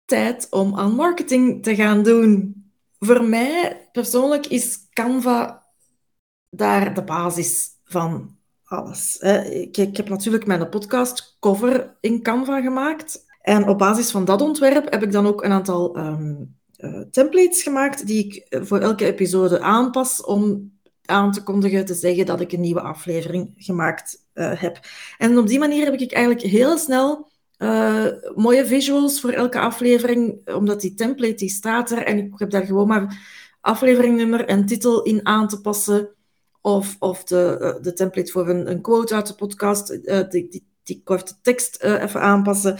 tijd 0.05 0.47
om 0.49 0.75
aan 0.75 0.95
marketing 0.95 1.63
te 1.63 1.75
gaan 1.75 2.03
doen. 2.03 2.63
Voor 2.99 3.23
mij 3.23 3.89
persoonlijk 3.91 4.45
is 4.45 4.87
Canva 4.89 5.67
daar 6.49 6.93
de 6.93 7.03
basis 7.03 7.69
van 7.83 8.37
Ik, 9.49 9.77
ik 9.77 9.97
heb 9.97 10.09
natuurlijk 10.09 10.45
mijn 10.45 10.69
podcast 10.69 11.37
cover 11.39 11.95
in 11.99 12.21
Canva 12.21 12.61
gemaakt. 12.61 13.25
En 13.41 13.67
op 13.67 13.77
basis 13.77 14.11
van 14.11 14.25
dat 14.25 14.41
ontwerp 14.41 14.91
heb 14.91 15.03
ik 15.03 15.11
dan 15.11 15.27
ook 15.27 15.43
een 15.43 15.51
aantal 15.51 15.95
ehm, 15.95 16.35
eh, 16.75 17.01
templates 17.11 17.63
gemaakt 17.63 18.07
die 18.07 18.25
ik 18.25 18.35
eh, 18.35 18.61
voor 18.63 18.79
elke 18.79 19.05
episode 19.05 19.59
aanpas 19.59 20.23
om 20.23 20.71
aan 21.05 21.31
te 21.31 21.43
kondigen, 21.43 21.85
te 21.85 21.93
zeggen 21.93 22.25
dat 22.25 22.41
ik 22.41 22.51
een 22.51 22.61
nieuwe 22.61 22.81
aflevering 22.81 23.53
gemaakt 23.57 24.25
uh, 24.33 24.61
heb. 24.61 24.79
En 25.17 25.37
op 25.37 25.47
die 25.47 25.59
manier 25.59 25.85
heb 25.85 25.93
ik 25.93 26.11
eigenlijk 26.11 26.45
heel 26.45 26.77
snel 26.77 27.31
mooie 28.35 28.65
visuals 28.65 29.21
voor 29.21 29.29
elke 29.29 29.59
aflevering, 29.59 30.49
omdat 30.55 30.81
die 30.81 30.93
template 30.93 31.33
die 31.33 31.49
staat 31.49 31.91
er 31.91 32.03
en 32.03 32.17
ik 32.17 32.33
heb 32.35 32.49
daar 32.49 32.65
gewoon 32.65 32.87
maar 32.87 33.17
afleveringnummer 33.61 34.45
en 34.45 34.65
titel 34.65 35.03
in 35.03 35.25
aan 35.25 35.47
te 35.47 35.61
passen. 35.61 36.09
Of, 36.65 36.96
of 37.00 37.24
de, 37.24 37.77
de 37.82 37.93
template 37.93 38.32
voor 38.32 38.50
een, 38.50 38.72
een 38.72 38.82
quote 38.82 39.15
uit 39.15 39.27
de 39.27 39.36
podcast, 39.36 39.88
die, 40.32 40.48
die, 40.48 40.67
die 40.84 41.01
korte 41.03 41.34
tekst 41.41 41.84
even 41.84 42.22
aanpassen. 42.22 42.77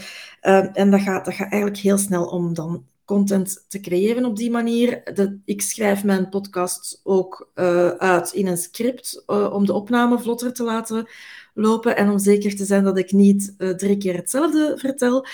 en 0.72 0.90
dat 0.90 1.00
gaat, 1.00 1.24
dat 1.24 1.34
gaat 1.34 1.50
eigenlijk 1.50 1.82
heel 1.82 1.98
snel 1.98 2.24
om 2.24 2.54
dan 2.54 2.86
content 3.04 3.64
te 3.68 3.80
creëren 3.80 4.24
op 4.24 4.36
die 4.36 4.50
manier. 4.50 5.14
De, 5.14 5.38
ik 5.44 5.62
schrijf 5.62 6.04
mijn 6.04 6.28
podcast 6.28 7.00
ook 7.02 7.50
uit 7.98 8.32
in 8.32 8.46
een 8.46 8.56
script 8.56 9.22
om 9.26 9.66
de 9.66 9.72
opname 9.72 10.18
vlotter 10.18 10.52
te 10.52 10.62
laten 10.62 11.08
lopen 11.54 11.96
en 11.96 12.10
om 12.10 12.18
zeker 12.18 12.56
te 12.56 12.64
zijn 12.64 12.84
dat 12.84 12.98
ik 12.98 13.12
niet 13.12 13.54
drie 13.76 13.96
keer 13.96 14.14
hetzelfde 14.14 14.74
vertel. 14.76 15.26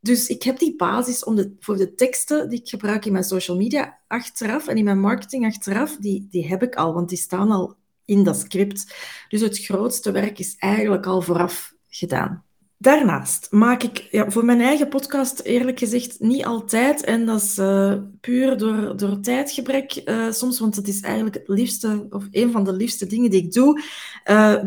Dus 0.00 0.26
ik 0.28 0.42
heb 0.42 0.58
die 0.58 0.76
basis 0.76 1.24
om 1.24 1.34
de, 1.34 1.56
voor 1.58 1.76
de 1.76 1.94
teksten 1.94 2.48
die 2.48 2.60
ik 2.60 2.68
gebruik 2.68 3.04
in 3.04 3.12
mijn 3.12 3.24
social 3.24 3.56
media 3.56 3.98
achteraf 4.06 4.68
en 4.68 4.76
in 4.76 4.84
mijn 4.84 5.00
marketing 5.00 5.46
achteraf, 5.46 5.96
die, 5.96 6.26
die 6.30 6.48
heb 6.48 6.62
ik 6.62 6.74
al, 6.74 6.94
want 6.94 7.08
die 7.08 7.18
staan 7.18 7.50
al 7.50 7.76
in 8.10 8.24
dat 8.24 8.38
script. 8.38 8.94
Dus 9.28 9.40
het 9.40 9.58
grootste 9.58 10.10
werk 10.10 10.38
is 10.38 10.56
eigenlijk 10.58 11.06
al 11.06 11.22
vooraf 11.22 11.74
gedaan. 11.88 12.44
Daarnaast 12.76 13.46
maak 13.50 13.82
ik 13.82 14.08
ja, 14.10 14.30
voor 14.30 14.44
mijn 14.44 14.60
eigen 14.60 14.88
podcast 14.88 15.40
eerlijk 15.40 15.78
gezegd 15.78 16.20
niet 16.20 16.44
altijd. 16.44 17.04
En 17.04 17.26
dat 17.26 17.40
is 17.40 17.58
uh, 17.58 17.94
puur 18.20 18.58
door, 18.58 18.96
door 18.96 19.20
tijdgebrek 19.20 20.02
uh, 20.04 20.30
soms, 20.30 20.60
want 20.60 20.76
het 20.76 20.88
is 20.88 21.00
eigenlijk 21.00 21.34
het 21.34 21.48
liefste, 21.48 22.06
of 22.10 22.24
een 22.30 22.50
van 22.50 22.64
de 22.64 22.72
liefste 22.72 23.06
dingen 23.06 23.30
die 23.30 23.44
ik 23.44 23.52
doe. 23.52 23.82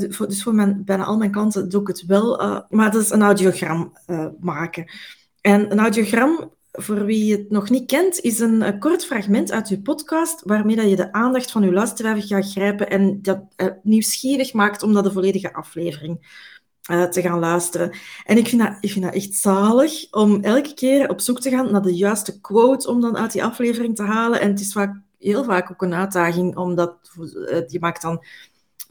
Voor, 0.10 0.28
dus 0.28 0.44
voor 0.44 0.56
mijn, 0.56 0.82
bijna 0.86 1.04
al 1.04 1.18
mijn 1.18 1.32
klanten 1.32 1.70
doe 1.70 1.82
ik 1.82 1.88
het 1.88 2.06
wel. 2.06 2.38
maar 2.70 2.92
dat 2.92 3.02
is 3.02 3.10
een 3.10 3.22
audiogram 3.22 3.98
maken. 4.40 4.86
En 5.42 5.72
een 5.72 5.80
audiogram, 5.80 6.52
voor 6.74 7.06
wie 7.06 7.32
het 7.32 7.50
nog 7.50 7.70
niet 7.70 7.86
kent, 7.86 8.20
is 8.20 8.40
een, 8.40 8.80
kort 8.80 9.06
fragment 9.06 9.52
uit 9.52 9.70
je 9.70 9.82
podcast 9.82 10.42
waarmee 10.46 10.76
dat 10.76 10.90
je 10.90 10.96
de 10.96 11.12
aandacht 11.12 11.52
van 11.52 11.64
je 11.64 11.72
luisteraar 11.72 12.22
gaat 12.22 12.52
grijpen 12.52 12.90
en 12.90 13.22
dat 13.22 13.40
nieuwsgierig 13.84 14.54
maakt 14.54 14.84
om 14.84 14.92
naar 14.92 15.04
de 15.04 15.12
volledige 15.12 15.54
aflevering 15.54 16.42
uh, 16.92 17.04
te 17.04 17.22
gaan 17.22 17.40
luisteren. 17.40 17.92
En 18.26 18.38
ik 18.38 18.48
vind, 18.48 18.62
dat, 18.62 18.78
ik 18.80 18.92
vind 18.92 19.06
dat 19.06 19.14
echt 19.14 19.34
zalig 19.34 20.12
om 20.12 20.42
elke 20.42 20.74
keer 20.74 21.10
op 21.10 21.22
zoek 21.22 21.40
te 21.40 21.50
gaan 21.50 21.72
naar 21.72 21.82
de 21.82 21.96
juiste 21.96 22.40
quote 22.42 22.90
om 22.90 23.02
dan 23.02 23.18
uit 23.18 23.32
die 23.32 23.44
aflevering 23.44 23.96
te 23.96 24.04
halen. 24.04 24.40
En 24.40 24.50
het 24.50 24.60
is 24.60 24.72
vaak, 24.72 24.96
heel 25.20 25.44
vaak 25.44 25.72
ook 25.72 25.82
een 25.82 25.94
uitdaging, 25.94 26.58
omdat 26.58 26.96
uh, 27.18 27.68
je 27.68 27.80
maakt 27.80 28.02
dan 28.02 28.24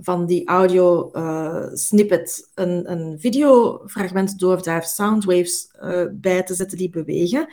van 0.03 0.27
die 0.27 0.47
audio 0.47 1.11
uh, 1.13 1.67
snippet 1.73 2.51
een, 2.55 2.91
een 2.91 3.21
videofragment 3.21 4.39
door 4.39 4.63
daar 4.63 4.85
soundwaves 4.85 5.71
bij 6.13 6.43
te 6.43 6.55
zetten 6.55 6.79
die 6.79 6.91
bewegen. 6.91 7.49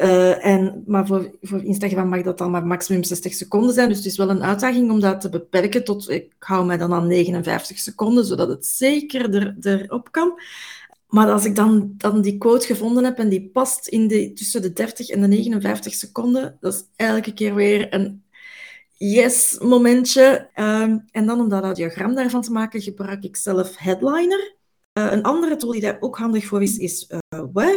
Uh, 0.00 0.46
en, 0.46 0.82
maar 0.86 1.06
voor, 1.06 1.30
voor 1.42 1.62
Instagram 1.62 2.08
mag 2.08 2.22
dat 2.22 2.38
dan 2.38 2.50
maar 2.50 2.66
maximum 2.66 3.04
60 3.04 3.34
seconden 3.34 3.74
zijn. 3.74 3.88
Dus 3.88 3.96
het 3.96 4.06
is 4.06 4.16
wel 4.16 4.30
een 4.30 4.42
uitdaging 4.42 4.90
om 4.90 5.00
dat 5.00 5.20
te 5.20 5.28
beperken 5.28 5.84
tot, 5.84 6.10
ik 6.10 6.32
hou 6.38 6.66
mij 6.66 6.76
dan 6.76 6.92
aan 6.92 7.06
59 7.06 7.78
seconden, 7.78 8.24
zodat 8.24 8.48
het 8.48 8.66
zeker 8.66 9.34
er, 9.34 9.56
erop 9.60 10.12
kan. 10.12 10.40
Maar 11.06 11.30
als 11.30 11.44
ik 11.44 11.56
dan, 11.56 11.94
dan 11.96 12.20
die 12.20 12.38
quote 12.38 12.66
gevonden 12.66 13.04
heb 13.04 13.18
en 13.18 13.28
die 13.28 13.50
past 13.52 13.86
in 13.86 14.08
de, 14.08 14.32
tussen 14.32 14.62
de 14.62 14.72
30 14.72 15.08
en 15.08 15.20
de 15.20 15.26
59 15.26 15.94
seconden, 15.94 16.56
dat 16.60 16.74
is 16.74 16.84
elke 16.96 17.34
keer 17.34 17.54
weer 17.54 17.94
een 17.94 18.21
yes 19.02 19.58
momentje. 19.58 20.48
Uh, 20.56 20.82
en 21.10 21.26
dan 21.26 21.40
om 21.40 21.48
dat 21.48 21.76
diagram 21.76 22.14
daarvan 22.14 22.42
te 22.42 22.52
maken, 22.52 22.80
gebruik 22.80 23.24
ik 23.24 23.36
zelf 23.36 23.76
Headliner. 23.76 24.54
Uh, 24.98 25.12
een 25.12 25.22
andere 25.22 25.56
tool 25.56 25.72
die 25.72 25.80
daar 25.80 25.96
ook 26.00 26.18
handig 26.18 26.44
voor 26.44 26.62
is, 26.62 26.76
is 26.76 27.10
uh, 27.30 27.76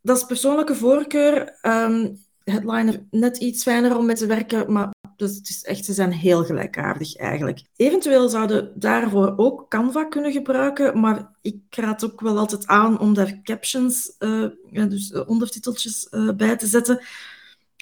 dat 0.00 0.16
is 0.16 0.24
persoonlijke 0.24 0.74
voorkeur. 0.74 1.58
Um, 1.62 2.22
headliner 2.44 3.06
net 3.10 3.36
iets 3.36 3.62
fijner 3.62 3.96
om 3.96 4.06
mee 4.06 4.16
te 4.16 4.26
werken, 4.26 4.72
maar 4.72 4.90
dus 5.16 5.36
het 5.36 5.48
is 5.48 5.62
echt, 5.62 5.84
ze 5.84 5.92
zijn 5.92 6.12
heel 6.12 6.44
gelijkaardig 6.44 7.16
eigenlijk. 7.16 7.62
Eventueel 7.76 8.28
zouden 8.28 8.72
daarvoor 8.74 9.34
ook 9.36 9.70
Canva 9.70 10.04
kunnen 10.04 10.32
gebruiken, 10.32 11.00
maar 11.00 11.30
ik 11.42 11.56
raad 11.70 12.04
ook 12.04 12.20
wel 12.20 12.38
altijd 12.38 12.66
aan 12.66 13.00
om 13.00 13.14
daar 13.14 13.40
captions, 13.42 14.14
uh, 14.18 14.48
dus 14.70 15.12
ondertiteltjes 15.12 16.08
bij 16.36 16.56
te 16.56 16.66
zetten. 16.66 17.02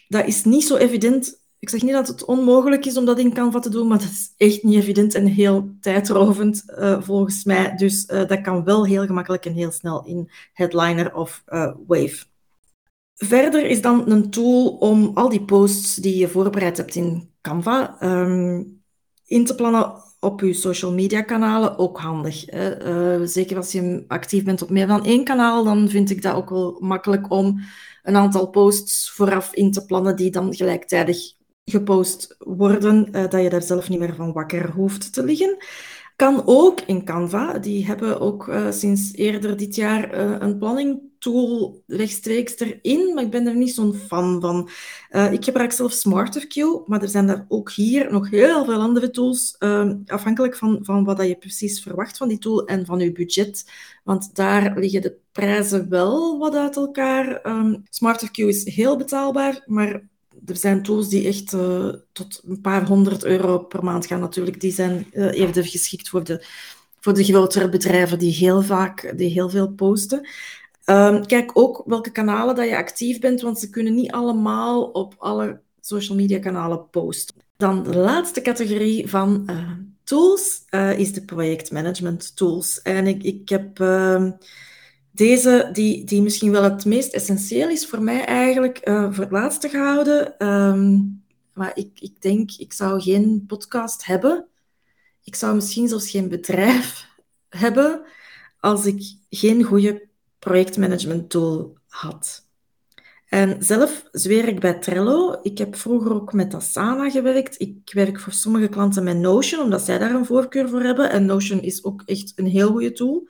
Dat 0.09 0.27
is 0.27 0.45
niet 0.45 0.65
zo 0.65 0.77
evident. 0.77 1.41
Ik 1.63 1.69
zeg 1.69 1.83
niet 1.83 1.93
dat 1.93 2.09
het 2.09 2.25
onmogelijk 2.25 2.87
is 2.87 2.97
om 2.97 3.05
dat 3.05 3.19
in 3.19 3.33
Canva 3.33 3.59
te 3.59 3.71
doen, 3.71 3.87
maar 3.87 3.99
dat 3.99 4.09
is 4.09 4.35
echt 4.37 4.63
niet 4.63 4.75
evident 4.75 5.15
en 5.15 5.27
heel 5.27 5.69
tijdrovend 5.81 6.63
uh, 6.67 7.03
volgens 7.03 7.45
mij. 7.45 7.77
Dus 7.77 8.07
dat 8.07 8.41
kan 8.41 8.65
wel 8.65 8.87
heel 8.87 9.07
gemakkelijk 9.07 9.47
en 9.47 9.53
heel 9.53 9.71
snel 9.71 10.05
in 10.05 10.31
Headliner 10.53 11.15
of 11.15 11.43
Wave. 11.87 12.25
Verder 13.15 13.65
is 13.65 13.81
dan 13.81 14.11
een 14.11 14.31
tool 14.31 14.69
om 14.69 15.11
al 15.15 15.29
die 15.29 15.45
posts 15.45 15.95
die 15.97 16.17
je 16.17 16.29
voorbereid 16.29 16.77
hebt 16.77 16.95
in 16.95 17.31
Canva 17.41 17.97
um, 18.03 18.83
in 19.27 19.45
te 19.45 19.55
plannen 19.55 19.93
op 20.21 20.41
je 20.41 20.53
social 20.53 20.93
media 20.93 21.23
kanalen 21.23 21.79
ook 21.79 21.99
handig. 21.99 22.45
Zeker 23.25 23.57
als 23.57 23.73
je 23.73 24.05
actief 24.09 24.45
bent 24.45 24.63
op 24.63 24.71
meer 24.71 24.87
dan 24.87 25.05
één 25.05 25.25
kanaal, 25.25 25.65
dan 25.65 25.89
vind 25.89 26.11
ik 26.11 26.23
dat 26.23 26.35
ook 26.35 26.51
wel 26.51 26.77
makkelijk 26.81 27.31
om 27.31 27.61
een 28.03 28.17
aantal 28.17 28.47
posts 28.47 29.11
vooraf 29.11 29.55
in 29.55 29.73
te 29.73 29.85
plannen 29.85 30.17
die 30.17 30.31
dan 30.31 30.55
gelijktijdig 30.55 31.41
gepost 31.65 32.37
worden, 32.39 33.09
uh, 33.13 33.29
dat 33.29 33.43
je 33.43 33.51
daar 33.51 33.63
zelf 33.63 33.89
niet 33.89 33.99
meer 33.99 34.15
van 34.15 34.33
wakker 34.33 34.71
hoeft 34.71 35.13
te 35.13 35.25
liggen. 35.25 35.57
Kan 36.17 36.43
ook 36.45 36.81
in 36.81 37.05
Canva. 37.05 37.59
Die 37.59 37.87
hebben 37.87 38.21
ook 38.21 38.49
uh, 38.49 38.71
sinds 38.71 39.13
eerder 39.13 39.57
dit 39.57 39.75
jaar 39.75 40.15
een 40.43 40.59
planning 40.59 41.01
tool 41.19 41.83
rechtstreeks 41.87 42.59
erin, 42.59 43.15
maar 43.15 43.25
ik 43.25 43.31
ben 43.31 43.47
er 43.47 43.57
niet 43.57 43.75
zo'n 43.75 43.95
fan 43.95 44.41
van. 44.41 44.69
Ik 45.33 45.45
gebruik 45.45 45.73
zelf 45.73 46.05
SmarterQ, 46.07 46.87
maar 46.87 47.03
er 47.03 47.09
zijn 47.09 47.29
er 47.29 47.45
ook 47.49 47.71
hier 47.71 48.13
nog 48.13 48.31
heel 48.31 48.65
veel 48.65 48.81
andere 48.81 49.11
tools, 49.11 49.57
uh, 49.59 49.91
afhankelijk 50.07 50.57
van, 50.57 50.79
van 50.83 51.05
wat 51.05 51.27
je 51.27 51.37
precies 51.37 51.83
verwacht 51.83 52.17
van 52.17 52.29
die 52.29 52.39
tool 52.39 52.67
en 52.67 52.87
van 52.87 52.99
je 52.99 53.13
budget. 53.13 53.71
Want 54.05 54.35
daar 54.35 54.79
liggen 54.79 55.03
de 55.03 55.17
prijzen 55.33 55.89
wel 55.89 56.39
wat 56.39 56.55
uit 56.55 56.77
elkaar. 56.77 57.47
Um, 57.47 57.83
SmarterQ 57.83 58.35
is 58.35 58.75
heel 58.75 58.97
betaalbaar, 58.97 59.63
maar 59.67 60.03
er 60.47 60.57
zijn 60.57 60.83
tools 60.83 61.09
die 61.09 61.27
echt 61.27 61.53
uh, 61.53 61.89
tot 62.13 62.41
een 62.49 62.61
paar 62.61 62.87
honderd 62.87 63.25
euro 63.25 63.59
per 63.59 63.85
maand 63.85 64.07
gaan 64.07 64.21
natuurlijk. 64.21 64.61
Die 64.61 64.73
zijn 64.73 65.07
eerder 65.13 65.65
geschikt 65.65 66.09
voor 66.09 66.25
de, 66.25 66.45
voor 67.01 67.15
de 67.15 67.25
grotere 67.25 67.69
bedrijven 67.69 68.19
die 68.19 68.33
heel 68.33 68.63
vaak, 68.63 69.13
die 69.17 69.31
heel 69.31 69.51
veel 69.51 69.69
posten. 69.69 70.29
Um, 70.87 71.27
kijk 71.27 71.51
ook 71.55 71.83
welke 71.87 72.11
kanalen 72.11 72.55
dat 72.55 72.69
je 72.69 72.77
actief 72.77 73.21
bent, 73.21 73.41
want 73.41 73.59
ze 73.59 73.71
kunnen 73.71 73.95
niet 73.95 74.13
allemaal 74.13 74.83
op 74.83 75.15
alle 75.19 75.61
social 75.81 76.17
media 76.17 76.39
kanalen 76.39 76.91
posten. 76.91 77.35
Dan 77.57 77.83
de 77.83 77.97
laatste 77.97 78.41
categorie 78.41 79.09
van 79.09 79.43
uh, 79.51 79.71
tools 80.05 80.63
uh, 80.71 80.99
is 80.99 81.13
de 81.13 81.25
projectmanagement 81.25 82.37
tools. 82.37 82.83
En 82.83 83.07
ik, 83.07 83.23
ik 83.23 83.49
heb 83.49 83.79
uh, 83.79 84.31
deze, 85.13 85.69
die, 85.73 86.05
die 86.05 86.23
misschien 86.23 86.51
wel 86.51 86.63
het 86.63 86.85
meest 86.85 87.13
essentieel 87.13 87.69
is 87.69 87.87
voor 87.87 88.03
mij 88.03 88.25
eigenlijk, 88.25 88.79
eh, 88.79 89.13
voor 89.13 89.23
het 89.23 89.33
laatste 89.33 89.69
gehouden. 89.69 90.47
Um, 90.49 91.23
maar 91.53 91.71
ik, 91.75 92.01
ik 92.01 92.23
denk, 92.23 92.51
ik 92.51 92.73
zou 92.73 93.01
geen 93.01 93.45
podcast 93.47 94.05
hebben. 94.05 94.47
Ik 95.25 95.35
zou 95.35 95.55
misschien 95.55 95.89
zelfs 95.89 96.11
geen 96.11 96.29
bedrijf 96.29 97.09
hebben 97.49 98.03
als 98.61 98.87
ik 98.87 99.03
geen 99.31 99.63
goede 99.63 100.09
projectmanagement 100.39 101.31
tool 101.31 101.77
had. 101.89 102.47
En 103.29 103.63
zelf 103.63 104.09
zweer 104.11 104.49
ik 104.49 104.61
bij 104.61 104.75
Trello. 104.75 105.39
Ik 105.43 105.59
heb 105.59 105.77
vroeger 105.77 106.13
ook 106.15 106.33
met 106.33 106.55
Asana 106.55 107.11
gewerkt. 107.11 107.61
Ik 107.61 107.91
werk 107.93 108.21
voor 108.21 108.33
sommige 108.33 108.69
klanten 108.69 109.05
met 109.05 109.17
Notion, 109.17 109.63
omdat 109.63 109.83
zij 109.83 109.99
daar 109.99 110.15
een 110.15 110.27
voorkeur 110.27 110.69
voor 110.69 110.83
hebben. 110.83 111.11
En 111.11 111.27
Notion 111.27 111.63
is 111.63 111.85
ook 111.85 112.03
echt 112.05 112.33
een 112.37 112.47
heel 112.47 112.71
goede 112.71 112.93
tool. 112.93 113.29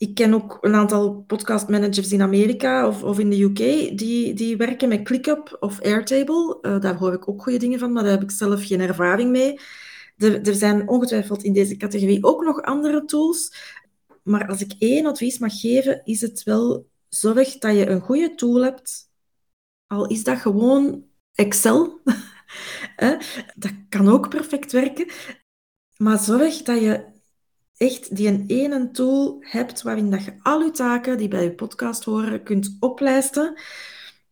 Ik 0.00 0.14
ken 0.14 0.34
ook 0.34 0.58
een 0.60 0.74
aantal 0.74 1.24
podcastmanagers 1.26 2.12
in 2.12 2.22
Amerika 2.22 2.88
of, 2.88 3.02
of 3.02 3.18
in 3.18 3.30
de 3.30 3.42
UK 3.42 3.56
die, 3.98 4.34
die 4.34 4.56
werken 4.56 4.88
met 4.88 5.02
ClickUp 5.02 5.56
of 5.60 5.80
Airtable. 5.80 6.58
Uh, 6.62 6.80
daar 6.80 6.96
hoor 6.96 7.12
ik 7.12 7.28
ook 7.28 7.42
goede 7.42 7.58
dingen 7.58 7.78
van, 7.78 7.92
maar 7.92 8.02
daar 8.02 8.12
heb 8.12 8.22
ik 8.22 8.30
zelf 8.30 8.66
geen 8.66 8.80
ervaring 8.80 9.30
mee. 9.30 9.60
Er 10.16 10.54
zijn 10.54 10.88
ongetwijfeld 10.88 11.42
in 11.42 11.52
deze 11.52 11.76
categorie 11.76 12.24
ook 12.24 12.44
nog 12.44 12.62
andere 12.62 13.04
tools. 13.04 13.54
Maar 14.22 14.48
als 14.48 14.60
ik 14.60 14.72
één 14.78 15.06
advies 15.06 15.38
mag 15.38 15.60
geven, 15.60 16.00
is 16.04 16.20
het 16.20 16.42
wel 16.42 16.88
zorg 17.08 17.58
dat 17.58 17.76
je 17.76 17.88
een 17.88 18.00
goede 18.00 18.34
tool 18.34 18.62
hebt. 18.62 19.10
Al 19.86 20.06
is 20.06 20.24
dat 20.24 20.38
gewoon 20.38 21.04
Excel. 21.34 22.00
dat 23.56 23.72
kan 23.88 24.08
ook 24.08 24.28
perfect 24.28 24.72
werken. 24.72 25.10
Maar 25.96 26.18
zorg 26.18 26.62
dat 26.62 26.80
je 26.80 27.04
echt 27.80 28.16
die 28.16 28.28
een 28.28 28.44
ene 28.46 28.90
tool 28.90 29.36
hebt 29.40 29.82
waarin 29.82 30.10
dat 30.10 30.24
je 30.24 30.34
al 30.42 30.62
je 30.62 30.70
taken 30.70 31.18
die 31.18 31.28
bij 31.28 31.42
je 31.42 31.54
podcast 31.54 32.04
horen 32.04 32.42
kunt 32.42 32.76
oplijsten. 32.80 33.60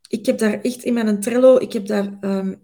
Ik 0.09 0.27
heb 0.27 0.39
daar 0.39 0.61
echt 0.61 0.83
in 0.83 0.95
mijn 0.95 1.21
Trello, 1.21 1.59
ik 1.59 1.73
heb 1.73 1.87
daar 1.87 2.17
ehm, 2.21 2.55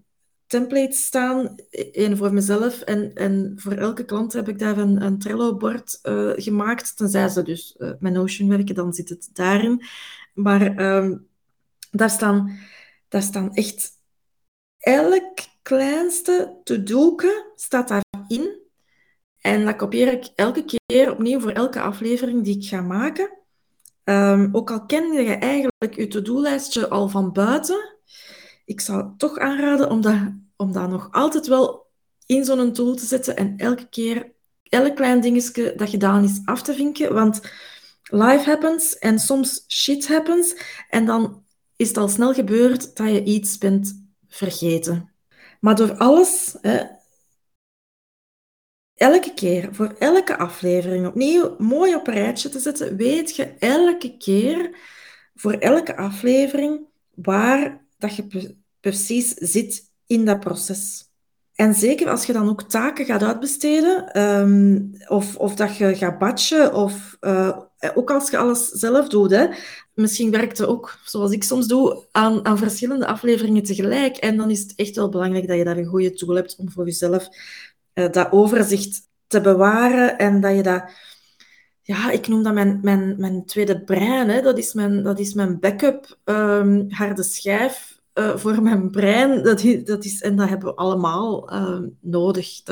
templates 0.46 1.04
staan, 1.04 1.54
één 1.70 2.16
voor 2.16 2.32
mezelf 2.32 2.80
en, 2.80 3.14
en 3.14 3.52
voor 3.56 3.72
elke 3.72 4.04
klant 4.04 4.32
heb 4.32 4.48
ik 4.48 4.58
daar 4.58 4.78
een, 4.78 5.02
een 5.02 5.18
Trello-bord 5.18 5.98
uh, 6.02 6.32
gemaakt. 6.36 6.96
Tenzij 6.96 7.28
ze 7.28 7.42
dus 7.42 7.74
uh, 7.78 7.90
met 7.98 8.12
Notion 8.12 8.48
werken, 8.48 8.74
dan 8.74 8.92
zit 8.92 9.08
het 9.08 9.30
daarin. 9.32 9.82
Maar 10.34 10.78
um, 10.96 11.28
daar, 11.90 12.10
staan, 12.10 12.58
daar 13.08 13.22
staan 13.22 13.54
echt 13.54 13.90
elk 14.78 15.38
kleinste 15.62 16.60
to-do'ke 16.64 17.52
staat 17.54 17.88
daarin. 17.88 18.63
En 19.44 19.64
dat 19.64 19.76
kopieer 19.76 20.12
ik 20.12 20.28
elke 20.34 20.64
keer 20.64 21.10
opnieuw 21.10 21.40
voor 21.40 21.50
elke 21.50 21.80
aflevering 21.80 22.44
die 22.44 22.56
ik 22.56 22.68
ga 22.68 22.80
maken. 22.80 23.30
Um, 24.04 24.48
ook 24.52 24.70
al 24.70 24.86
ken 24.86 25.12
je 25.12 25.34
eigenlijk 25.34 25.94
je 25.94 26.08
to-do-lijstje 26.08 26.88
al 26.88 27.08
van 27.08 27.32
buiten, 27.32 27.94
ik 28.64 28.80
zou 28.80 29.10
toch 29.16 29.38
aanraden 29.38 29.90
om 29.90 30.00
dat, 30.00 30.18
om 30.56 30.72
dat 30.72 30.90
nog 30.90 31.08
altijd 31.10 31.46
wel 31.46 31.86
in 32.26 32.44
zo'n 32.44 32.72
tool 32.72 32.94
te 32.94 33.04
zetten 33.04 33.36
en 33.36 33.54
elke 33.56 33.88
keer, 33.88 34.32
elk 34.62 34.96
klein 34.96 35.20
dingetje 35.20 35.72
dat 35.76 35.90
gedaan 35.90 36.24
is, 36.24 36.40
af 36.44 36.62
te 36.62 36.74
vinken. 36.74 37.14
Want 37.14 37.40
life 38.02 38.50
happens 38.50 38.98
en 38.98 39.18
soms 39.18 39.64
shit 39.68 40.08
happens. 40.08 40.56
En 40.88 41.06
dan 41.06 41.44
is 41.76 41.88
het 41.88 41.96
al 41.96 42.08
snel 42.08 42.32
gebeurd 42.32 42.96
dat 42.96 43.08
je 43.08 43.24
iets 43.24 43.58
bent 43.58 44.06
vergeten. 44.28 45.12
Maar 45.60 45.76
door 45.76 45.96
alles, 45.96 46.56
hè, 46.60 46.82
elke 48.94 49.34
keer, 49.34 49.68
voor 49.72 49.94
elke 49.98 50.38
aflevering 50.38 51.06
opnieuw 51.06 51.54
mooi 51.58 51.94
op 51.94 52.06
een 52.06 52.14
rijtje 52.14 52.48
te 52.48 52.58
zetten, 52.58 52.96
weet 52.96 53.36
je 53.36 53.54
elke 53.58 54.16
keer, 54.16 54.76
voor 55.34 55.52
elke 55.52 55.96
aflevering, 55.96 56.80
waar 57.14 57.86
dat 57.98 58.16
je 58.16 58.56
precies 58.80 59.34
zit 59.34 59.90
in 60.06 60.24
dat 60.24 60.40
proces. 60.40 61.12
En 61.54 61.74
zeker 61.74 62.10
als 62.10 62.24
je 62.24 62.32
dan 62.32 62.48
ook 62.48 62.62
taken 62.62 63.04
gaat 63.04 63.22
uitbesteden, 63.22 64.20
um, 64.22 64.90
of, 65.08 65.36
of 65.36 65.54
dat 65.54 65.76
je 65.76 65.94
gaat 65.94 66.18
batchen, 66.18 66.74
of 66.74 67.16
uh, 67.20 67.58
ook 67.94 68.10
als 68.10 68.30
je 68.30 68.36
alles 68.36 68.68
zelf 68.68 69.08
doet. 69.08 69.30
Hè. 69.30 69.46
Misschien 69.94 70.30
werkt 70.30 70.58
het 70.58 70.66
ook, 70.66 70.98
zoals 71.04 71.32
ik 71.32 71.44
soms 71.44 71.66
doe, 71.66 72.06
aan, 72.10 72.44
aan 72.44 72.58
verschillende 72.58 73.06
afleveringen 73.06 73.62
tegelijk. 73.62 74.16
En 74.16 74.36
dan 74.36 74.50
is 74.50 74.60
het 74.60 74.72
echt 74.76 74.96
wel 74.96 75.08
belangrijk 75.08 75.48
dat 75.48 75.56
je 75.56 75.64
daar 75.64 75.76
een 75.76 75.84
goede 75.84 76.12
tool 76.12 76.34
hebt 76.34 76.56
om 76.56 76.70
voor 76.70 76.84
jezelf 76.84 77.28
dat 77.94 78.32
overzicht 78.32 79.00
te 79.26 79.40
bewaren 79.40 80.18
en 80.18 80.40
dat 80.40 80.56
je 80.56 80.62
dat 80.62 80.84
ja, 81.86 82.10
ik 82.10 82.28
noem 82.28 82.42
dat 82.42 82.54
mijn, 82.54 82.78
mijn, 82.82 83.14
mijn 83.18 83.44
tweede 83.44 83.80
brein. 83.80 84.28
Hè. 84.28 84.42
Dat, 84.42 84.58
is 84.58 84.72
mijn, 84.72 85.02
dat 85.02 85.18
is 85.18 85.34
mijn 85.34 85.60
backup 85.60 86.18
um, 86.24 86.86
harde 86.90 87.22
schijf 87.22 88.00
uh, 88.14 88.36
voor 88.36 88.62
mijn 88.62 88.90
brein. 88.90 89.42
Dat, 89.42 89.64
dat 89.84 90.04
is, 90.04 90.20
en 90.20 90.36
dat 90.36 90.48
hebben 90.48 90.68
we 90.68 90.74
allemaal 90.74 91.52
uh, 91.52 91.80
nodig. 92.00 92.62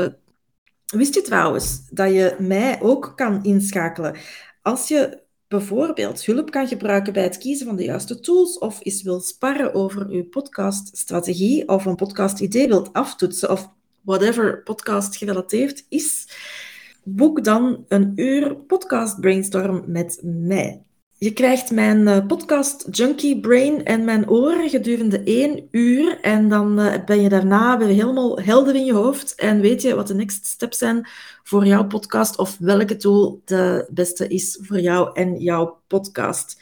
Wist 0.87 1.15
je 1.15 1.23
trouwens 1.23 1.89
dat 1.91 2.13
je 2.13 2.37
mij 2.39 2.81
ook 2.81 3.13
kan 3.17 3.45
inschakelen 3.45 4.17
als 4.63 4.89
je 4.89 5.21
bijvoorbeeld 5.49 6.25
hulp 6.25 6.51
kan 6.51 6.67
gebruiken 6.67 7.13
bij 7.13 7.23
het 7.23 7.39
kiezen 7.39 7.67
van 7.67 7.77
de 7.77 7.85
juiste 7.85 8.21
tools 8.21 8.59
of 8.59 8.79
eens 8.83 9.03
wil 9.03 9.21
sparren 9.21 9.75
over 9.75 10.13
je 10.13 10.25
podcaststrategie 10.25 11.69
of 11.69 11.85
een 11.85 11.97
podcast-idee 11.97 12.69
wilt 12.69 12.93
aftoetsen 12.93 13.51
of 13.51 13.71
whatever 14.03 14.63
podcast 14.63 15.17
gerelateerd 15.17 15.85
is, 15.89 16.29
boek 17.05 17.45
dan 17.45 17.85
een 17.89 18.13
uur 18.17 18.57
podcast 18.57 19.21
brainstorm 19.21 19.85
met 19.87 20.21
mij. 20.23 20.83
Je 21.23 21.33
krijgt 21.33 21.71
mijn 21.71 22.01
uh, 22.01 22.27
podcast 22.27 22.87
Junkie 22.91 23.41
Brain 23.41 23.85
en 23.85 24.05
mijn 24.05 24.29
oren 24.29 24.69
gedurende 24.69 25.23
één 25.23 25.69
uur. 25.71 26.21
En 26.21 26.49
dan 26.49 26.81
uh, 26.81 27.05
ben 27.05 27.21
je 27.21 27.29
daarna 27.29 27.79
helemaal 27.79 28.39
helder 28.39 28.75
in 28.75 28.85
je 28.85 28.93
hoofd. 28.93 29.35
En 29.35 29.61
weet 29.61 29.83
je 29.83 29.95
wat 29.95 30.07
de 30.07 30.15
next 30.15 30.47
steps 30.47 30.79
zijn 30.79 31.07
voor 31.43 31.67
jouw 31.67 31.87
podcast 31.87 32.39
of 32.39 32.57
welke 32.59 32.97
tool 32.97 33.43
de 33.45 33.89
beste 33.91 34.29
is 34.29 34.59
voor 34.63 34.81
jou 34.81 35.11
en 35.15 35.41
jouw 35.41 35.81
podcast. 35.87 36.61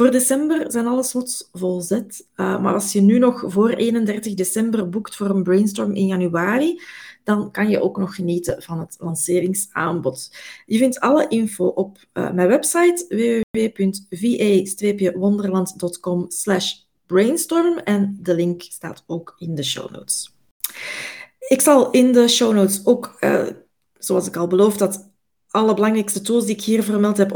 Voor 0.00 0.10
december 0.10 0.72
zijn 0.72 0.86
alle 0.86 1.02
slots 1.02 1.48
volzet. 1.52 2.26
Uh, 2.36 2.62
maar 2.62 2.74
als 2.74 2.92
je 2.92 3.00
nu 3.00 3.18
nog 3.18 3.44
voor 3.46 3.70
31 3.70 4.34
december 4.34 4.88
boekt 4.88 5.16
voor 5.16 5.30
een 5.30 5.42
brainstorm 5.42 5.94
in 5.94 6.06
januari, 6.06 6.80
dan 7.24 7.50
kan 7.50 7.68
je 7.68 7.80
ook 7.80 7.98
nog 7.98 8.14
genieten 8.14 8.62
van 8.62 8.78
het 8.78 8.96
lanceringsaanbod. 8.98 10.36
Je 10.66 10.78
vindt 10.78 11.00
alle 11.00 11.28
info 11.28 11.66
op 11.66 11.98
uh, 12.12 12.32
mijn 12.32 12.48
website 12.48 13.04
www.va-wonderland.com 13.50 16.28
brainstorm 17.06 17.78
en 17.78 18.18
de 18.20 18.34
link 18.34 18.62
staat 18.62 19.04
ook 19.06 19.34
in 19.38 19.54
de 19.54 19.64
show 19.64 19.90
notes. 19.90 20.34
Ik 21.48 21.60
zal 21.60 21.90
in 21.90 22.12
de 22.12 22.28
show 22.28 22.54
notes 22.54 22.86
ook, 22.86 23.16
uh, 23.20 23.46
zoals 23.98 24.26
ik 24.26 24.36
al 24.36 24.46
beloofd 24.46 24.80
had, 24.80 25.10
alle 25.50 25.74
belangrijkste 25.74 26.20
tools 26.20 26.44
die 26.44 26.54
ik 26.54 26.62
hier 26.62 26.82
vermeld 26.82 27.16
heb 27.16 27.32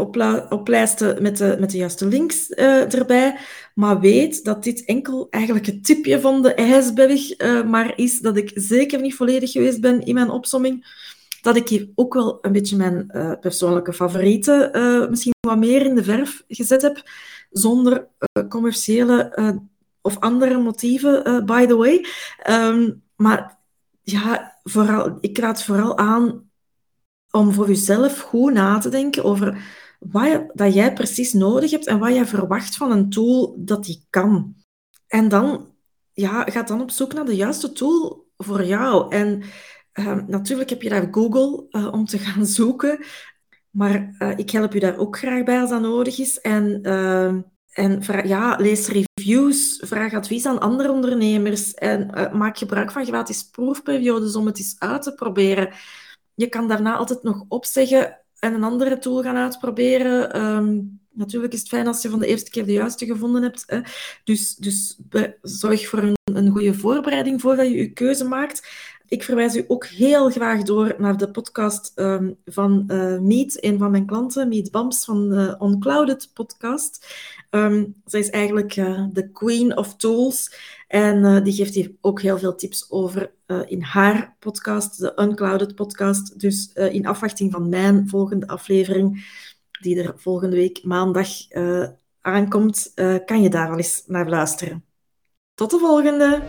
oplijsten 0.51 1.23
met 1.23 1.37
de, 1.37 1.57
met 1.61 1.71
de 1.71 1.77
juiste 1.77 2.07
links 2.07 2.51
uh, 2.51 2.95
erbij. 2.95 3.39
Maar 3.75 4.01
weet 4.01 4.45
dat 4.45 4.65
dit 4.65 4.85
enkel 4.85 5.27
eigenlijk 5.31 5.67
het 5.67 5.85
tipje 5.85 6.21
van 6.21 6.43
de 6.43 6.55
ijsberg 6.55 7.41
uh, 7.41 7.65
maar 7.65 7.99
is, 7.99 8.21
dat 8.21 8.37
ik 8.37 8.51
zeker 8.55 9.01
niet 9.01 9.15
volledig 9.15 9.53
geweest 9.53 9.81
ben 9.81 10.05
in 10.05 10.15
mijn 10.15 10.31
opsomming. 10.31 11.03
Dat 11.43 11.57
ik 11.57 11.69
hier 11.69 11.89
ook 11.95 12.15
wel 12.15 12.39
een 12.41 12.53
beetje 12.53 12.77
mijn 12.77 13.11
uh, 13.13 13.33
persoonlijke 13.41 13.93
favorieten 13.93 14.71
misschien 15.11 15.35
wat 15.41 15.59
meer 15.59 15.87
in 15.87 15.95
de 15.95 16.05
verf 16.05 16.45
gezet 16.49 16.83
heb, 16.83 17.03
zonder 17.51 18.07
commerciële 18.49 19.33
of 20.01 20.21
andere 20.21 20.59
motieven, 20.59 21.43
by 21.47 21.67
the 21.67 21.77
way. 21.77 22.07
Um, 22.51 23.03
maar 23.17 23.59
ja, 24.03 24.59
vooral, 24.63 25.19
ik 25.21 25.39
raad 25.39 25.63
vooral 25.63 25.99
aan 25.99 26.51
om 27.35 27.53
voor 27.53 27.69
jezelf 27.69 28.21
goed 28.21 28.53
na 28.53 28.79
te 28.79 28.89
denken 28.89 29.25
over 29.25 29.65
wat 29.99 30.45
dat 30.53 30.75
jij 30.75 30.93
precies 30.93 31.33
nodig 31.33 31.71
hebt 31.71 31.87
en 31.87 31.99
wat 31.99 32.15
jij 32.15 32.27
verwacht 32.27 32.77
van 32.77 32.91
een 32.91 33.11
tool 33.11 33.55
dat 33.59 33.85
die 33.85 34.07
kan. 34.11 34.55
En 35.07 35.29
dan 35.29 35.73
ja, 36.13 36.45
ga 36.45 36.63
dan 36.63 36.81
op 36.81 36.91
zoek 36.91 37.13
naar 37.13 37.25
de 37.25 37.37
juiste 37.37 37.73
tool 37.73 38.27
voor 38.37 38.65
jou. 38.65 39.15
En 39.15 39.43
uh, 39.95 40.19
natuurlijk 40.27 40.71
heb 40.71 40.83
je 40.83 40.89
daar 40.89 41.09
Google 41.11 41.67
uh, 41.71 41.93
om 41.93 42.05
te 42.05 42.19
gaan 42.19 42.47
zoeken, 42.59 43.05
maar 43.71 44.15
uh, 44.19 44.33
ik 44.37 44.51
help 44.51 44.73
je 44.73 44.81
daar 44.81 44.97
ook 44.97 45.19
graag 45.19 45.45
bij 45.45 45.61
als 45.61 45.71
dat 45.71 45.81
nodig 45.81 46.19
is. 46.19 46.41
En, 46.41 46.83
en 47.73 48.03
ja, 48.25 48.57
lees 48.57 48.89
reviews, 48.89 49.83
vraag 49.85 50.15
advies 50.15 50.47
aan 50.47 50.61
andere 50.61 50.91
ondernemers 50.91 51.75
en 51.75 52.11
maak 52.33 52.59
gebruik 52.59 52.91
van 52.93 53.07
gratis 53.07 53.49
proefperiodes 53.51 54.37
om 54.37 54.47
het 54.47 54.59
eens 54.59 54.77
uit 54.79 55.03
te 55.03 55.15
proberen 55.15 55.69
je 56.35 56.49
kan 56.49 56.69
daarna 56.69 56.97
altijd 56.97 57.23
nog 57.23 57.45
opzeggen 57.49 58.19
en 58.39 58.55
een 58.55 58.65
andere 58.65 58.99
tool 58.99 59.23
gaan 59.23 59.37
uitproberen. 59.37 60.43
Um, 60.43 61.01
natuurlijk 61.11 61.53
is 61.53 61.59
het 61.59 61.69
fijn 61.69 61.87
als 61.87 62.03
je 62.03 62.11
van 62.11 62.19
de 62.19 62.27
eerste 62.27 62.51
keer 62.51 62.67
de 62.67 62.73
juiste 62.73 63.07
gevonden 63.07 63.43
hebt. 63.43 63.65
Hè. 63.67 63.81
Dus, 64.25 64.55
dus 64.55 64.99
zorg 65.43 65.89
voor 65.89 65.99
een, 65.99 66.17
een 66.25 66.51
goede 66.51 66.75
voorbereiding 66.75 67.41
voordat 67.41 67.67
je 67.67 67.77
je 67.77 67.93
keuze 67.93 68.25
maakt. 68.25 68.69
Ik 69.09 69.23
verwijs 69.23 69.57
u 69.57 69.65
ook 69.69 69.87
heel 69.87 70.31
graag 70.31 70.63
door 70.63 70.95
naar 70.99 71.17
de 71.17 71.31
podcast 71.31 71.93
um, 71.95 72.37
van 72.45 72.85
uh, 72.89 73.19
Meet, 73.19 73.65
een 73.65 73.79
van 73.79 73.91
mijn 73.91 74.07
klanten, 74.07 74.49
Meet 74.49 74.71
Bams 74.71 75.05
van 75.05 75.29
de 75.29 75.57
Unclouded 75.63 76.31
podcast. 76.35 77.07
Um, 77.51 77.95
zij 78.05 78.21
is 78.21 78.31
eigenlijk 78.31 78.77
uh, 78.77 79.05
de 79.13 79.31
queen 79.31 79.77
of 79.77 79.97
tools. 79.97 80.55
En 80.95 81.25
uh, 81.25 81.45
die 81.45 81.53
geeft 81.53 81.75
hier 81.75 81.93
ook 82.01 82.21
heel 82.21 82.39
veel 82.39 82.55
tips 82.55 82.91
over 82.91 83.33
uh, 83.47 83.61
in 83.67 83.83
haar 83.83 84.37
podcast, 84.39 84.99
de 84.99 85.13
Unclouded 85.17 85.75
podcast. 85.75 86.41
Dus 86.41 86.73
in 86.73 87.07
afwachting 87.07 87.53
van 87.53 87.69
mijn 87.69 88.09
volgende 88.09 88.47
aflevering, 88.47 89.27
die 89.81 90.03
er 90.03 90.15
volgende 90.17 90.57
week 90.57 90.85
maandag 90.85 91.29
aankomt, 92.21 92.93
kan 93.25 93.43
je 93.43 93.49
daar 93.49 93.69
wel 93.69 93.77
eens 93.77 94.05
naar 94.07 94.29
luisteren. 94.29 94.85
Tot 95.55 95.71
de 95.71 95.79
volgende! 95.79 96.43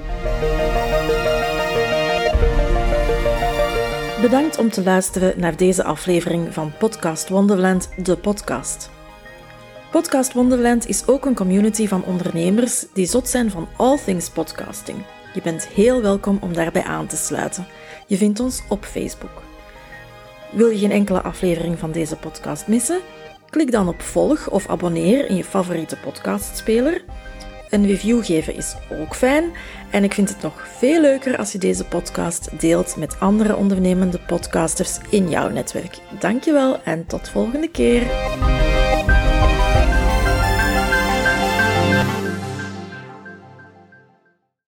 Bedankt 4.22 4.58
om 4.58 4.70
te 4.70 4.84
luisteren 4.84 5.40
naar 5.40 5.58
deze 5.58 5.84
aflevering 5.84 6.54
van 6.54 6.72
Podcast 6.78 7.30
Wonderland, 7.30 8.06
de 8.06 8.18
podcast. 8.18 8.95
Podcast 9.96 10.34
Wonderland 10.34 10.88
is 10.88 11.08
ook 11.08 11.26
een 11.26 11.36
community 11.36 11.88
van 11.88 12.04
ondernemers 12.04 12.86
die 12.94 13.06
zot 13.06 13.30
zijn 13.30 13.52
van 13.52 13.68
all 13.78 13.98
things 14.06 14.30
podcasting. 14.30 14.98
Je 15.34 15.42
bent 15.42 15.68
heel 15.68 16.02
welkom 16.02 16.38
om 16.42 16.54
daarbij 16.54 16.84
aan 16.84 17.08
te 17.08 17.16
sluiten. 17.16 17.68
Je 18.08 18.18
vindt 18.18 18.40
ons 18.40 18.64
op 18.70 18.86
Facebook. 18.86 19.42
Wil 20.52 20.70
je 20.70 20.78
geen 20.78 20.92
enkele 20.92 21.22
aflevering 21.22 21.80
van 21.80 21.92
deze 21.92 22.16
podcast 22.16 22.68
missen? 22.68 23.00
Klik 23.50 23.72
dan 23.72 23.88
op 23.88 24.02
volg 24.02 24.50
of 24.50 24.68
abonneer 24.68 25.30
in 25.30 25.36
je 25.36 25.44
favoriete 25.44 25.98
podcastspeler. 25.98 27.04
Een 27.70 27.86
review 27.86 28.26
geven 28.26 28.56
is 28.56 28.76
ook 29.02 29.16
fijn 29.16 29.52
en 29.92 30.04
ik 30.04 30.14
vind 30.14 30.30
het 30.30 30.42
nog 30.42 30.68
veel 30.78 31.02
leuker 31.02 31.38
als 31.38 31.52
je 31.52 31.58
deze 31.58 31.86
podcast 31.86 32.60
deelt 32.60 32.96
met 32.96 33.20
andere 33.20 33.56
ondernemende 33.56 34.20
podcasters 34.20 34.98
in 35.10 35.30
jouw 35.30 35.50
netwerk. 35.50 35.98
Dankjewel 36.20 36.82
en 36.84 37.06
tot 37.06 37.30
volgende 37.30 37.70
keer. 37.70 38.04